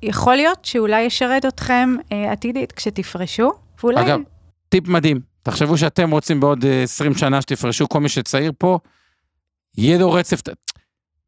[0.03, 3.53] יכול להיות שאולי ישרת אתכם עתידית כשתפרשו,
[3.83, 4.03] ואולי...
[4.03, 4.21] אגב,
[4.69, 8.79] טיפ מדהים, תחשבו שאתם רוצים בעוד 20 שנה שתפרשו, כל מי שצעיר פה,
[9.79, 10.41] יהיה לו רצף,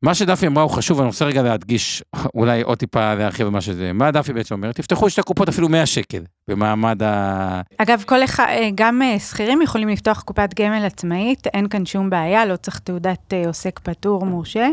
[0.03, 2.03] מה שדפי אמרה הוא חשוב, אני רוצה רגע להדגיש,
[2.35, 4.73] אולי עוד טיפה להרחיב במה שזה, מה דפי בעצם אומר?
[4.73, 7.61] תפתחו שתי קופות אפילו 100 שקל במעמד ה...
[7.79, 12.11] אגב, כל אחד, אה, גם אה, שכירים יכולים לפתוח קופת גמל עצמאית, אין כאן שום
[12.11, 14.69] בעיה, לא צריך תעודת אה, עוסק פטור מורשה,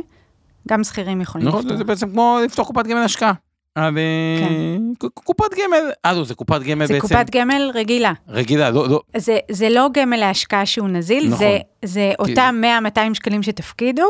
[0.68, 1.78] גם שכירים יכולים נכון, לפתוח.
[1.78, 3.34] זה בעצם כמו לפתוח קופת גמל השקעה.
[3.78, 5.08] כן.
[5.14, 7.08] קופת גמל, אה, לא, זה קופת גמל זה בעצם...
[7.08, 8.14] זה קופת גמל רגילה.
[8.30, 9.02] רגילה, לא, לא.
[9.18, 11.38] זה, זה לא גמל להשקעה שהוא נזיל, נכון.
[11.38, 12.64] זה, זה אותם
[12.96, 14.08] 100-200 שקלים שתפקידו.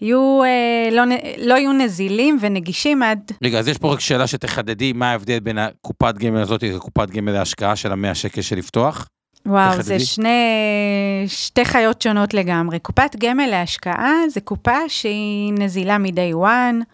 [0.00, 1.02] יהיו, אה, לא,
[1.38, 3.32] לא יהיו נזילים ונגישים עד...
[3.44, 7.32] רגע, אז יש פה רק שאלה שתחדדי, מה ההבדל בין הקופת גמל הזאת לקופת גמל
[7.32, 9.06] להשקעה של המאה שקל של לפתוח?
[9.46, 9.82] וואו, תחדדי.
[9.82, 10.28] זה שני,
[11.26, 12.78] שתי חיות שונות לגמרי.
[12.78, 16.84] קופת גמל להשקעה זה קופה שהיא נזילה מ-day one,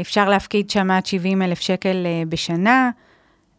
[0.00, 2.90] אפשר להפקיד שם עד 70 אלף שקל אה, בשנה.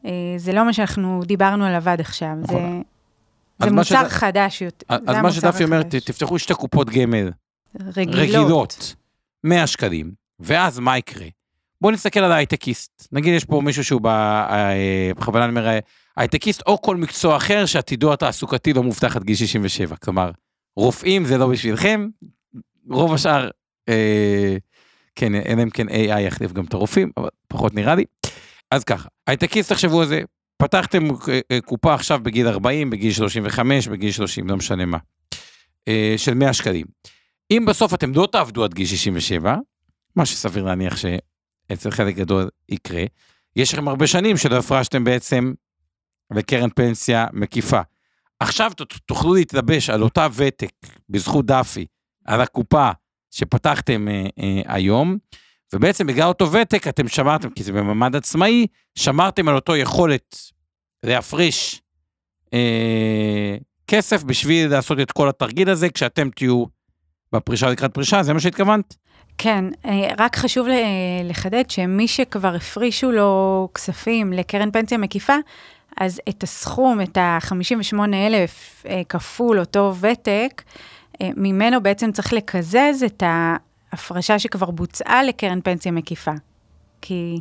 [0.06, 2.84] אה, זה לא מה שאנחנו דיברנו עליו עד עכשיו, נכון.
[3.60, 4.08] זה, זה מוצר שד...
[4.08, 4.64] חדש.
[4.90, 7.32] אז מה שדפי אומרת, תפתחו שתי קופות גמל.
[7.96, 8.16] רגילות.
[8.16, 8.96] רגילות,
[9.44, 11.28] 100 שקלים, ואז מה יקרה?
[11.82, 13.08] בואו נסתכל על ההייטקיסט.
[13.12, 15.80] נגיד יש פה מישהו שהוא אה, בכוונה אני אומר
[16.18, 19.96] הייטקיסט או כל מקצוע אחר שעתידו התעסוקתי לא מובטח עד גיל 67.
[19.96, 20.32] כלומר,
[20.76, 22.08] רופאים זה לא בשבילכם,
[22.90, 23.50] רוב השאר,
[23.90, 24.58] אה,
[25.16, 28.06] כן, אלא אם כן AI יחליף גם את הרופאים, אבל פחות נראה לי.
[28.72, 30.22] אז ככה, הייטקיסט תחשבו על זה,
[30.58, 31.08] פתחתם
[31.52, 34.98] אה, קופה עכשיו בגיל 40, בגיל 35, בגיל 30, לא משנה מה,
[35.88, 36.86] אה, של 100 שקלים.
[37.52, 39.56] אם בסוף אתם לא תעבדו עד גיל 67,
[40.16, 43.04] מה שסביר להניח שאצל חלק גדול יקרה,
[43.56, 45.54] יש לכם הרבה שנים שלא הפרשתם בעצם
[46.32, 47.82] לקרן פנסיה מקיפה.
[48.40, 48.72] עכשיו
[49.06, 50.72] תוכלו להתלבש על אותה ותק
[51.10, 51.86] בזכות דאפי,
[52.26, 52.92] על הקופה
[53.34, 55.18] שפתחתם אה, אה, היום,
[55.74, 60.38] ובעצם בגלל אותו ותק אתם שמרתם, כי זה במעמד עצמאי, שמרתם על אותו יכולת
[61.04, 61.82] להפריש
[62.54, 63.58] אה,
[63.88, 66.66] כסף בשביל לעשות את כל התרגיל הזה כשאתם תהיו
[67.34, 68.96] בפרישה לקראת פרישה, זה מה שהתכוונת?
[69.38, 70.68] כן, אה, רק חשוב
[71.24, 75.36] לחדד שמי שכבר הפרישו לו כספים לקרן פנסיה מקיפה,
[75.98, 80.74] אז את הסכום, את ה-58,000 אה, כפול אותו ותק, אה,
[81.38, 86.32] ממנו בעצם צריך לקזז את ההפרשה שכבר בוצעה לקרן פנסיה מקיפה.
[87.02, 87.40] כי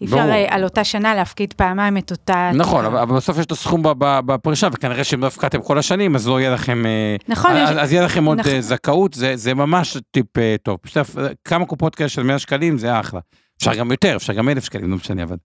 [0.00, 2.50] אי אפשר אה, על אותה שנה להפקיד פעמיים את אותה...
[2.54, 6.28] נכון, אבל, אבל בסוף יש את הסכום בפרישה, וכנראה שאם לא הפקדתם כל השנים, אז
[6.28, 6.86] לא יהיה לכם...
[6.86, 7.50] אה, נכון.
[7.50, 7.76] אז, יש...
[7.76, 8.60] אז יהיה לכם עוד נכון.
[8.60, 10.26] זכאות, זה, זה ממש טיפ
[10.62, 10.78] טוב.
[10.82, 11.06] פשוט
[11.44, 13.20] כמה קופות כאלה של 100 שקלים, זה אחלה.
[13.58, 15.36] אפשר גם יותר, אפשר גם 1,000 שקלים, לא משנה, אבל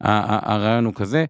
[0.00, 1.24] הרעיון הוא כזה.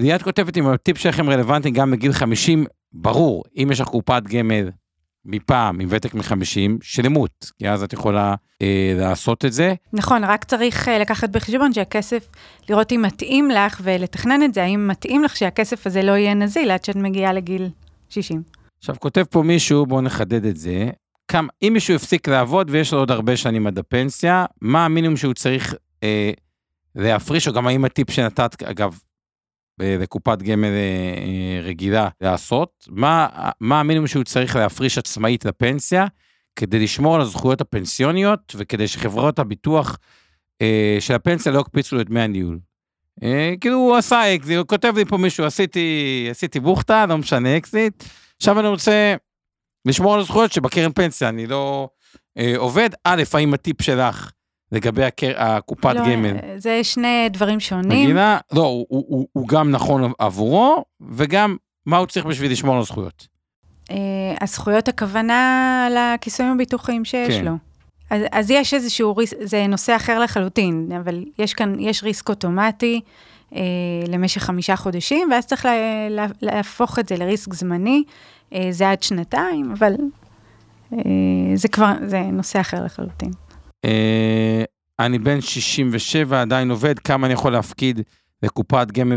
[0.00, 2.64] ליאת כותבת אם הטיפ שלכם רלוונטי גם בגיל 50,
[2.94, 4.70] ברור, אם יש לך קופת גמל
[5.24, 9.74] מפעם, עם ותק מ-50, שלמות, כי אז את יכולה אה, לעשות את זה.
[9.92, 12.28] נכון, רק צריך אה, לקחת בחשבון שהכסף,
[12.68, 16.70] לראות אם מתאים לך ולתכנן את זה, האם מתאים לך שהכסף הזה לא יהיה נזיל
[16.70, 17.68] עד שאת מגיעה לגיל
[18.08, 18.42] 60.
[18.78, 20.90] עכשיו, כותב פה מישהו, בואו נחדד את זה.
[21.28, 25.34] כמה, אם מישהו הפסיק לעבוד ויש לו עוד הרבה שנים עד הפנסיה, מה המינימום שהוא
[25.34, 26.30] צריך אה,
[26.94, 28.98] להפריש, או גם האם הטיפ שנתת, אגב,
[29.78, 33.28] לקופת גמל אה, אה, רגילה לעשות, מה,
[33.60, 36.06] מה המינימום שהוא צריך להפריש עצמאית לפנסיה,
[36.56, 39.98] כדי לשמור על הזכויות הפנסיוניות וכדי שחברות הביטוח
[40.62, 42.58] אה, של הפנסיה לא יקפיצו את דמי הניהול.
[43.22, 47.56] אה, כאילו הוא עשה אקזיט, הוא כותב לי פה מישהו, עשיתי, עשיתי בוכטה, לא משנה
[47.56, 48.04] אקזיט,
[48.36, 49.14] עכשיו אני רוצה
[49.84, 51.88] לשמור על הזכויות שבקרן פנסיה אני לא
[52.38, 52.90] אה, עובד.
[53.04, 54.30] א', האם הטיפ שלך
[54.74, 55.32] לגבי הקר...
[55.36, 56.36] הקופת לא, גמל.
[56.56, 58.04] זה שני דברים שונים.
[58.04, 61.56] מגינה, לא, הוא, הוא, הוא, הוא גם נכון עבורו, וגם
[61.86, 63.26] מה הוא צריך בשביל לשמור על הזכויות.
[63.90, 63.94] Uh,
[64.40, 67.44] הזכויות הכוונה לכיסויים הביטוחיים שיש כן.
[67.44, 67.52] לו.
[68.10, 73.00] אז, אז יש איזשהו ריסק, זה נושא אחר לחלוטין, אבל יש כאן, יש ריסק אוטומטי
[73.50, 73.56] uh,
[74.08, 75.72] למשך חמישה חודשים, ואז צריך לה,
[76.10, 78.02] לה, להפוך את זה לריסק זמני,
[78.50, 79.94] uh, זה עד שנתיים, אבל
[80.92, 80.96] uh,
[81.54, 83.30] זה כבר, זה נושא אחר לחלוטין.
[83.84, 84.64] אה,
[84.98, 88.00] אני בן 67, עדיין עובד, כמה אני יכול להפקיד
[88.42, 89.16] לקופת גמל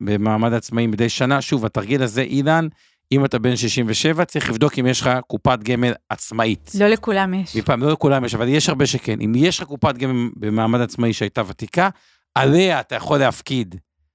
[0.00, 1.40] במעמד עצמאי מדי שנה?
[1.40, 2.68] שוב, התרגיל הזה, אילן,
[3.12, 6.72] אם אתה בן 67, צריך לבדוק אם יש לך קופת גמל עצמאית.
[6.78, 7.56] לא לכולם יש.
[7.56, 9.20] מפעם, לא לכולם יש, אבל יש הרבה שכן.
[9.20, 11.88] אם יש לך קופת גמל במעמד עצמאי שהייתה ותיקה,
[12.34, 13.74] עליה אתה יכול להפקיד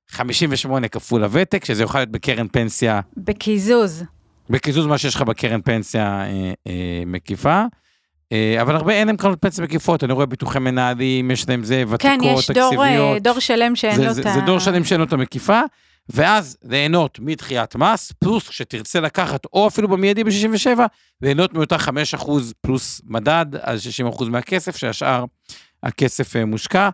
[0.10, 4.04] 58 כפול הוותק, שזה יוכל להיות בקרן פנסיה, בקיזוז.
[4.50, 7.64] בקיזוז מה שיש לך בקרן פנסיה אה, אה, מקיפה.
[8.32, 11.84] אה, אבל הרבה אין להם קרנות פנסיה מקיפות, אני רואה ביטוחי מנהלים, יש להם זה,
[11.88, 13.22] ותיקות, כן, יש דור, אה, תקציביות.
[13.22, 14.34] דור שלם שאין זה, לו זה, את ה...
[14.34, 15.62] זה דור שלם שאין לו את המקיפה,
[16.10, 20.80] ואז ליהנות מדחיית מס, פלוס כשתרצה לקחת, או אפילו במיידי ב-67,
[21.22, 21.76] ליהנות מאותה
[22.20, 23.78] 5% פלוס מדד, על
[24.18, 25.26] 60% מהכסף, שהשאר
[25.84, 26.90] הכסף אה, מושקע.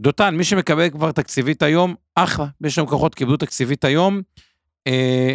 [0.00, 4.20] דותן, מי שמקבל כבר תקציבית היום, אחלה, יש לנו לקוחות קיבלו תקציבית היום,
[4.86, 5.34] אה,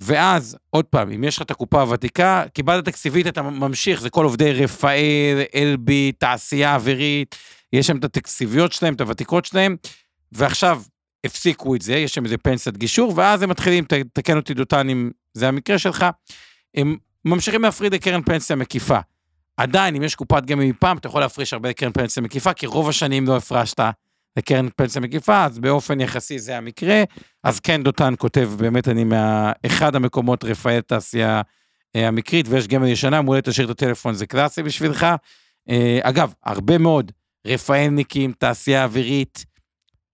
[0.00, 4.24] ואז, עוד פעם, אם יש לך את הקופה הוותיקה, קיבלת תקציבית, אתה ממשיך, זה כל
[4.24, 7.36] עובדי רפאל, אלבי, תעשייה אווירית,
[7.72, 9.76] יש שם את התקציביות שלהם, את הוותיקות שלהם,
[10.32, 10.82] ועכשיו
[11.24, 15.10] הפסיקו את זה, יש שם איזה פנסיית גישור, ואז הם מתחילים, תקן אותי דותן אם
[15.34, 16.06] זה המקרה שלך,
[16.74, 18.98] הם ממשיכים להפריד לקרן פנסיה מקיפה.
[19.56, 22.88] עדיין, אם יש קופת גמל מפעם, אתה יכול להפריש הרבה לקרן פנסיה מקיפה, כי רוב
[22.88, 23.80] השנים לא הפרשת
[24.36, 27.02] לקרן פנסיה מקיפה, אז באופן יחסי זה המקרה.
[27.44, 31.42] אז כן, דותן כותב, באמת אני מאחד המקומות רפאל תעשייה
[31.96, 35.06] אה, המקרית, ויש גמל ישנה, מעולה תשאיר את הטלפון, זה קלאסי בשבילך.
[35.70, 37.12] אה, אגב, הרבה מאוד
[37.46, 39.44] רפאלניקים, תעשייה אווירית,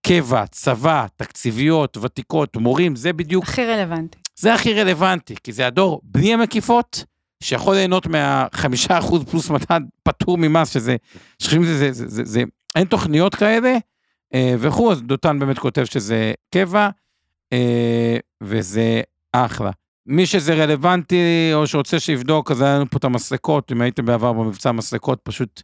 [0.06, 4.18] קבע, צבא, תקציביות, ותיקות, מורים, זה בדיוק הכי רלוונטי.
[4.38, 7.04] זה הכי רלוונטי, כי זה הדור בלי המקיפות,
[7.42, 10.96] שיכול ליהנות מהחמישה אחוז פלוס מדד פטור ממס, שזה,
[11.38, 12.42] שחושבים שזה, זה, זה, זה, זה,
[12.76, 13.76] אין תוכניות כאלה,
[14.34, 16.88] וכו', אז דותן באמת כותב שזה קבע,
[17.52, 19.00] אה, וזה
[19.32, 19.70] אחלה.
[20.06, 24.32] מי שזה רלוונטי, או שרוצה שיבדוק, אז היה לנו פה את המסלקות, אם הייתם בעבר
[24.32, 25.62] במבצע מסלקות, פשוט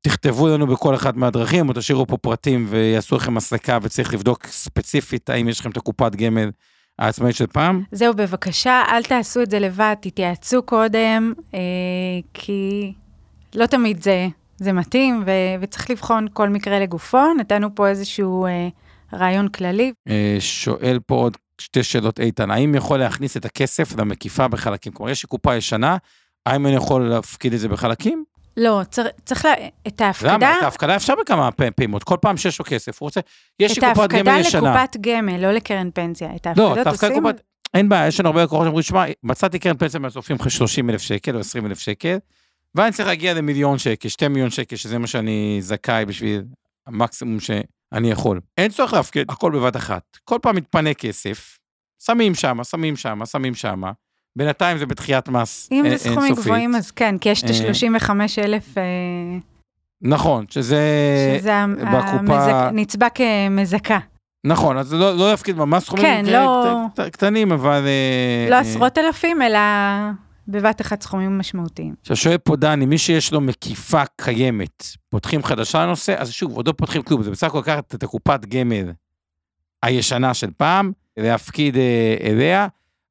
[0.00, 5.30] תכתבו לנו בכל אחת מהדרכים, או תשאירו פה פרטים ויעשו לכם מסלקה, וצריך לבדוק ספציפית
[5.30, 6.50] האם יש לכם את הקופת גמל
[6.98, 7.82] העצמאית של פעם.
[7.92, 11.60] זהו, בבקשה, אל תעשו את זה לבד, תתייעצו קודם, אה,
[12.34, 12.92] כי
[13.54, 15.30] לא תמיד זה, זה מתאים, ו,
[15.60, 17.34] וצריך לבחון כל מקרה לגופו.
[17.38, 18.68] נתנו פה איזשהו אה,
[19.12, 19.92] רעיון כללי.
[20.08, 24.92] אה, שואל פה עוד שתי שאלות, איתן, האם יכול להכניס את הכסף למקיפה בחלקים?
[24.92, 25.96] כלומר, יש קופה ישנה,
[26.46, 28.24] האם אני יכול להפקיד את זה בחלקים?
[28.56, 29.52] לא, צר, צריך לה,
[29.86, 30.58] את ההפקדה, למה?
[30.58, 33.20] את ההפקדה אפשר בכמה פעימות, כל פעם שיש לו כסף, הוא רוצה,
[33.60, 34.74] יש את לי קופת ההפקדה גמל ישנה.
[34.74, 36.28] לקופת גמל, לא לקרן פנסיה.
[36.36, 37.26] את לא, ההפקדות את ההפקדה עושים...
[37.26, 37.42] לקופת,
[37.74, 41.00] אין בעיה, יש לנו הרבה לקוחות שאומרים, שמע, מצאתי קרן פנסיה מהצופים לך 30 אלף
[41.02, 42.16] שקל או 20 אלף שקל,
[42.74, 46.42] ואני צריך להגיע למיליון שקל, 2 מיליון שקל, שזה מה שאני זכאי בשביל
[46.86, 48.40] המקסימום שאני יכול.
[48.58, 50.02] אין צורך להפקיד הכל בבת אחת.
[50.24, 51.58] כל פעם מתפנה כסף,
[52.02, 53.92] שמים שמה, שמים שמה, שמים שמה.
[54.36, 56.44] בינתיים זה בתחיית מס אם אין- זה סכומים אינסופית.
[56.44, 58.10] גבוהים, אז כן, כי יש את אה, ה-35
[58.44, 58.74] אלף,
[60.02, 60.78] נכון, שזה...
[61.40, 61.52] שזה
[61.92, 63.98] בקופה- נצבע כמזכה.
[64.46, 67.84] נכון, אז לא, לא להפקיד ממש סכומים כן, לא- קט- קט- קטנים, אבל...
[67.86, 69.58] אה, לא אה, עשרות אלפים, אלא
[70.48, 71.94] בבת אחת סכומים משמעותיים.
[72.00, 76.68] עכשיו שואל פה דני, מי שיש לו מקיפה קיימת, פותחים חדשה לנושא, אז שוב, עוד
[76.68, 78.92] לא פותחים כלום, זה בסך הכל לקחת את הקופת גמל
[79.82, 82.66] הישנה של פעם, להפקיד אה, אליה.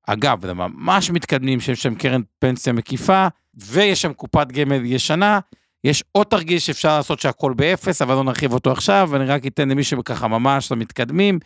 [0.08, 5.40] אגב, זה ממש מתקדמים שיש שם קרן פנסיה מקיפה, ויש שם קופת גמל ישנה.
[5.84, 9.70] יש עוד תרגיל שאפשר לעשות שהכל באפס, אבל לא נרחיב אותו עכשיו, ואני רק אתן
[9.70, 11.40] למי שככה ממש לא מתקדמים.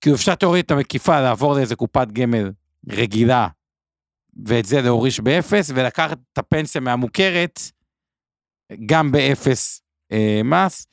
[0.00, 2.50] כי אפשר תיאורטית המקיפה, לעבור לאיזה קופת גמל
[2.88, 3.48] רגילה,
[4.46, 7.60] ואת זה להוריש באפס, ולקחת את הפנסיה מהמוכרת,
[8.86, 9.82] גם באפס
[10.12, 10.86] אה, מס.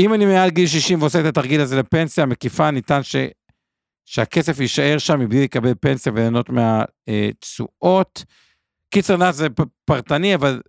[0.00, 3.16] אם אני מעל גיל 60 ועושה את התרגיל הזה לפנסיה מקיפה, ניתן ש...
[4.04, 8.24] שהכסף יישאר שם מבלי לקבל פנסיה וליהנות מהתשואות.
[8.90, 9.46] קיצר נאס זה
[9.84, 10.60] פרטני, אבל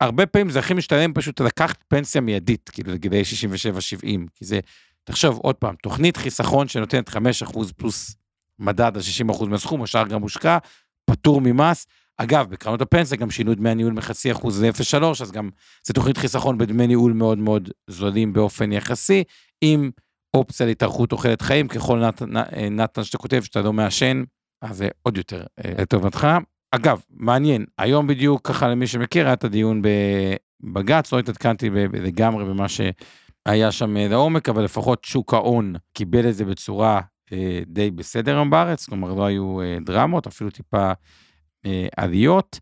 [0.00, 4.04] הרבה פעמים זה הכי משתלם פשוט לקחת פנסיה מיידית, כאילו לגילאי 67-70,
[4.34, 4.60] כי זה,
[5.04, 7.16] תחשוב עוד פעם, תוכנית חיסכון שנותנת 5%
[7.76, 8.16] פלוס
[8.58, 10.58] מדד על 60% מהסכום, השאר גם מושקע,
[11.04, 11.86] פטור ממס.
[12.18, 15.50] אגב, בקרנות הפנסיה גם שינו דמי הניהול מחצי אחוז ל-0.3, אז גם
[15.86, 19.24] זה תוכנית חיסכון בדמי ניהול מאוד מאוד זולים באופן יחסי,
[19.60, 19.90] עם
[20.34, 24.22] אופציה להתארכות תוחלת חיים, ככל נת, אה, נתן שאתה כותב שאתה לא מעשן,
[24.62, 26.28] אז זה עוד יותר אה, לטובתך.
[26.70, 32.66] אגב, מעניין, היום בדיוק ככה למי שמכיר, היה את הדיון בבג"ץ, לא התעדכנתי לגמרי במה
[32.68, 37.00] שהיה שם לעומק, אבל לפחות שוק ההון קיבל את זה בצורה
[37.66, 40.92] די בסדר היום בארץ, כלומר לא היו אה, דרמות, אפילו טיפה
[41.66, 42.60] אה, עליות.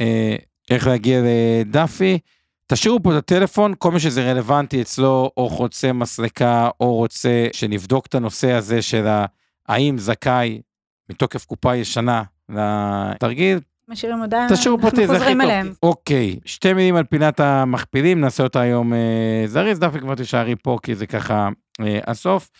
[0.00, 0.36] אה,
[0.70, 2.18] איך להגיע לדאפי?
[2.66, 8.06] תשאירו פה את הטלפון, כל מי שזה רלוונטי אצלו, או רוצה מסלקה, או רוצה שנבדוק
[8.06, 9.06] את הנושא הזה של
[9.68, 10.60] האם זכאי
[11.10, 15.40] מתוקף קופה ישנה לתרגיל, משאירים הודעה, תשאירו אנחנו חוזרים.
[15.40, 15.72] אליהם.
[15.82, 20.78] אוקיי, שתי מילים על פינת המכפילים, נעשה אותה היום אה, זריז, דווקא כבר תישארי פה,
[20.82, 21.48] כי זה ככה
[21.80, 22.50] אה, הסוף.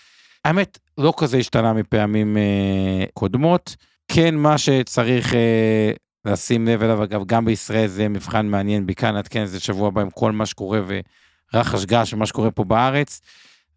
[0.46, 3.76] האמת, לא כזה השתנה מפעמים אה, קודמות.
[4.08, 5.92] כן, מה שצריך אה,
[6.24, 10.00] לשים לב אליו, אגב, גם בישראל זה מבחן מעניין, בעיקר נעדכן את זה שבוע הבא
[10.00, 10.80] עם כל מה שקורה
[11.54, 13.20] ורחש גש ומה שקורה פה בארץ,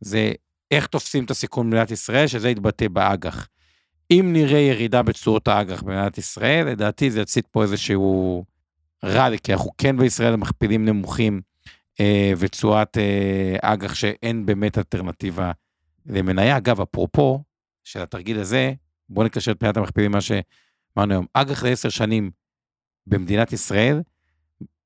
[0.02, 0.32] זה
[0.72, 3.48] איך תופסים את הסיכון במדינת ישראל, שזה יתבטא באג"ח.
[4.12, 8.44] אם נראה ירידה בתשואות האג"ח במדינת ישראל, לדעתי זה יצית פה איזשהו
[9.06, 11.42] רע, כי אנחנו כן בישראל מכפילים נמוכים
[12.00, 15.52] אה, ותשואת אה, אג"ח שאין באמת אלטרנטיבה
[16.10, 16.58] למניה.
[16.58, 17.44] אגב, אפרופו
[17.84, 18.74] של התרגיל הזה,
[19.10, 21.26] בואו נקשר את פינת המכפילים מה שאמרנו היום.
[21.34, 22.32] אג"ח לעשר שנים
[23.08, 24.02] במדינת ישראל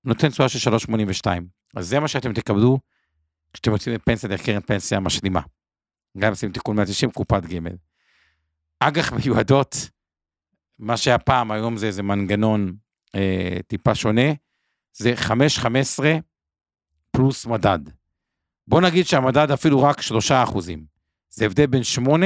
[0.04, 1.28] נותן תשואה של 3.82.
[1.76, 2.80] אז זה מה שאתם תקבלו
[3.54, 5.42] כשאתם יוצאים לפנסיה דרך קרן פנסיה משלימה.
[6.18, 7.76] גם עושים תיקון 190 קופת גמל.
[8.80, 9.90] אג"ח מיועדות,
[10.80, 12.76] מה שהיה פעם, היום זה איזה מנגנון
[13.16, 14.32] אה, טיפה שונה,
[14.94, 15.14] זה
[16.00, 16.04] 5-15
[17.12, 17.80] פלוס מדד.
[18.68, 20.93] בוא נגיד שהמדד אפילו רק 3 אחוזים.
[21.34, 22.26] זה הבדל בין 8,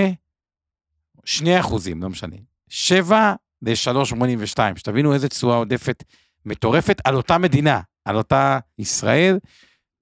[1.25, 2.35] 2 אחוזים, לא משנה.
[2.69, 6.03] 7 ל-3.82, שתבינו איזה תשואה עודפת
[6.45, 9.39] מטורפת על אותה מדינה, על אותה ישראל,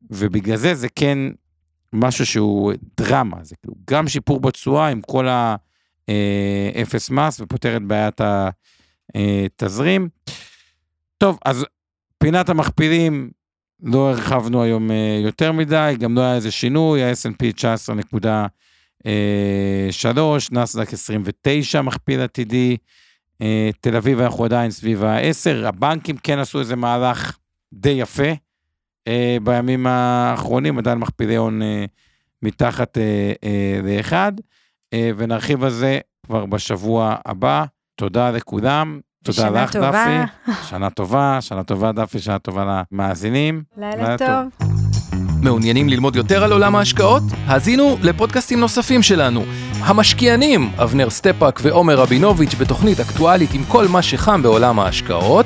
[0.10, 1.18] ובגלל זה זה כן
[1.93, 7.82] משהו שהוא דרמה, זה כאילו גם שיפור בתשואה עם כל האפס אה, מס ופותר את
[7.82, 8.22] בעיית
[9.16, 10.10] התזרים.
[11.18, 11.66] טוב, אז
[12.18, 13.32] פינת המכפילים,
[13.84, 17.53] לא הרחבנו היום אה, יותר מדי, גם לא היה איזה שינוי, ה-S&P
[19.06, 19.10] 19.3,
[20.51, 22.78] נסדק 29 מכפיל עתידי,
[23.41, 27.38] אה, תל אביב אנחנו עדיין סביב ה-10, הבנקים כן עשו איזה מהלך
[27.74, 28.32] די יפה
[29.08, 31.62] אה, בימים האחרונים, עדיין מכפילי הון
[32.41, 32.97] מתחת
[33.84, 34.32] לאחד,
[34.95, 37.66] ונרחיב על זה כבר בשבוע הבא.
[37.95, 38.99] תודה לכולם.
[39.26, 39.91] תודה לך, טובה.
[39.91, 40.51] דפי.
[40.69, 43.63] שנה טובה, שנה טובה, דפי, שנה טובה למאזינים.
[43.78, 44.28] לילה, לילה טוב.
[44.59, 44.69] טוב.
[45.41, 47.23] מעוניינים ללמוד יותר על עולם ההשקעות?
[47.47, 49.43] האזינו לפודקאסטים נוספים שלנו.
[49.80, 55.45] המשקיענים, אבנר סטפק ועומר רבינוביץ' בתוכנית אקטואלית עם כל מה שחם בעולם ההשקעות.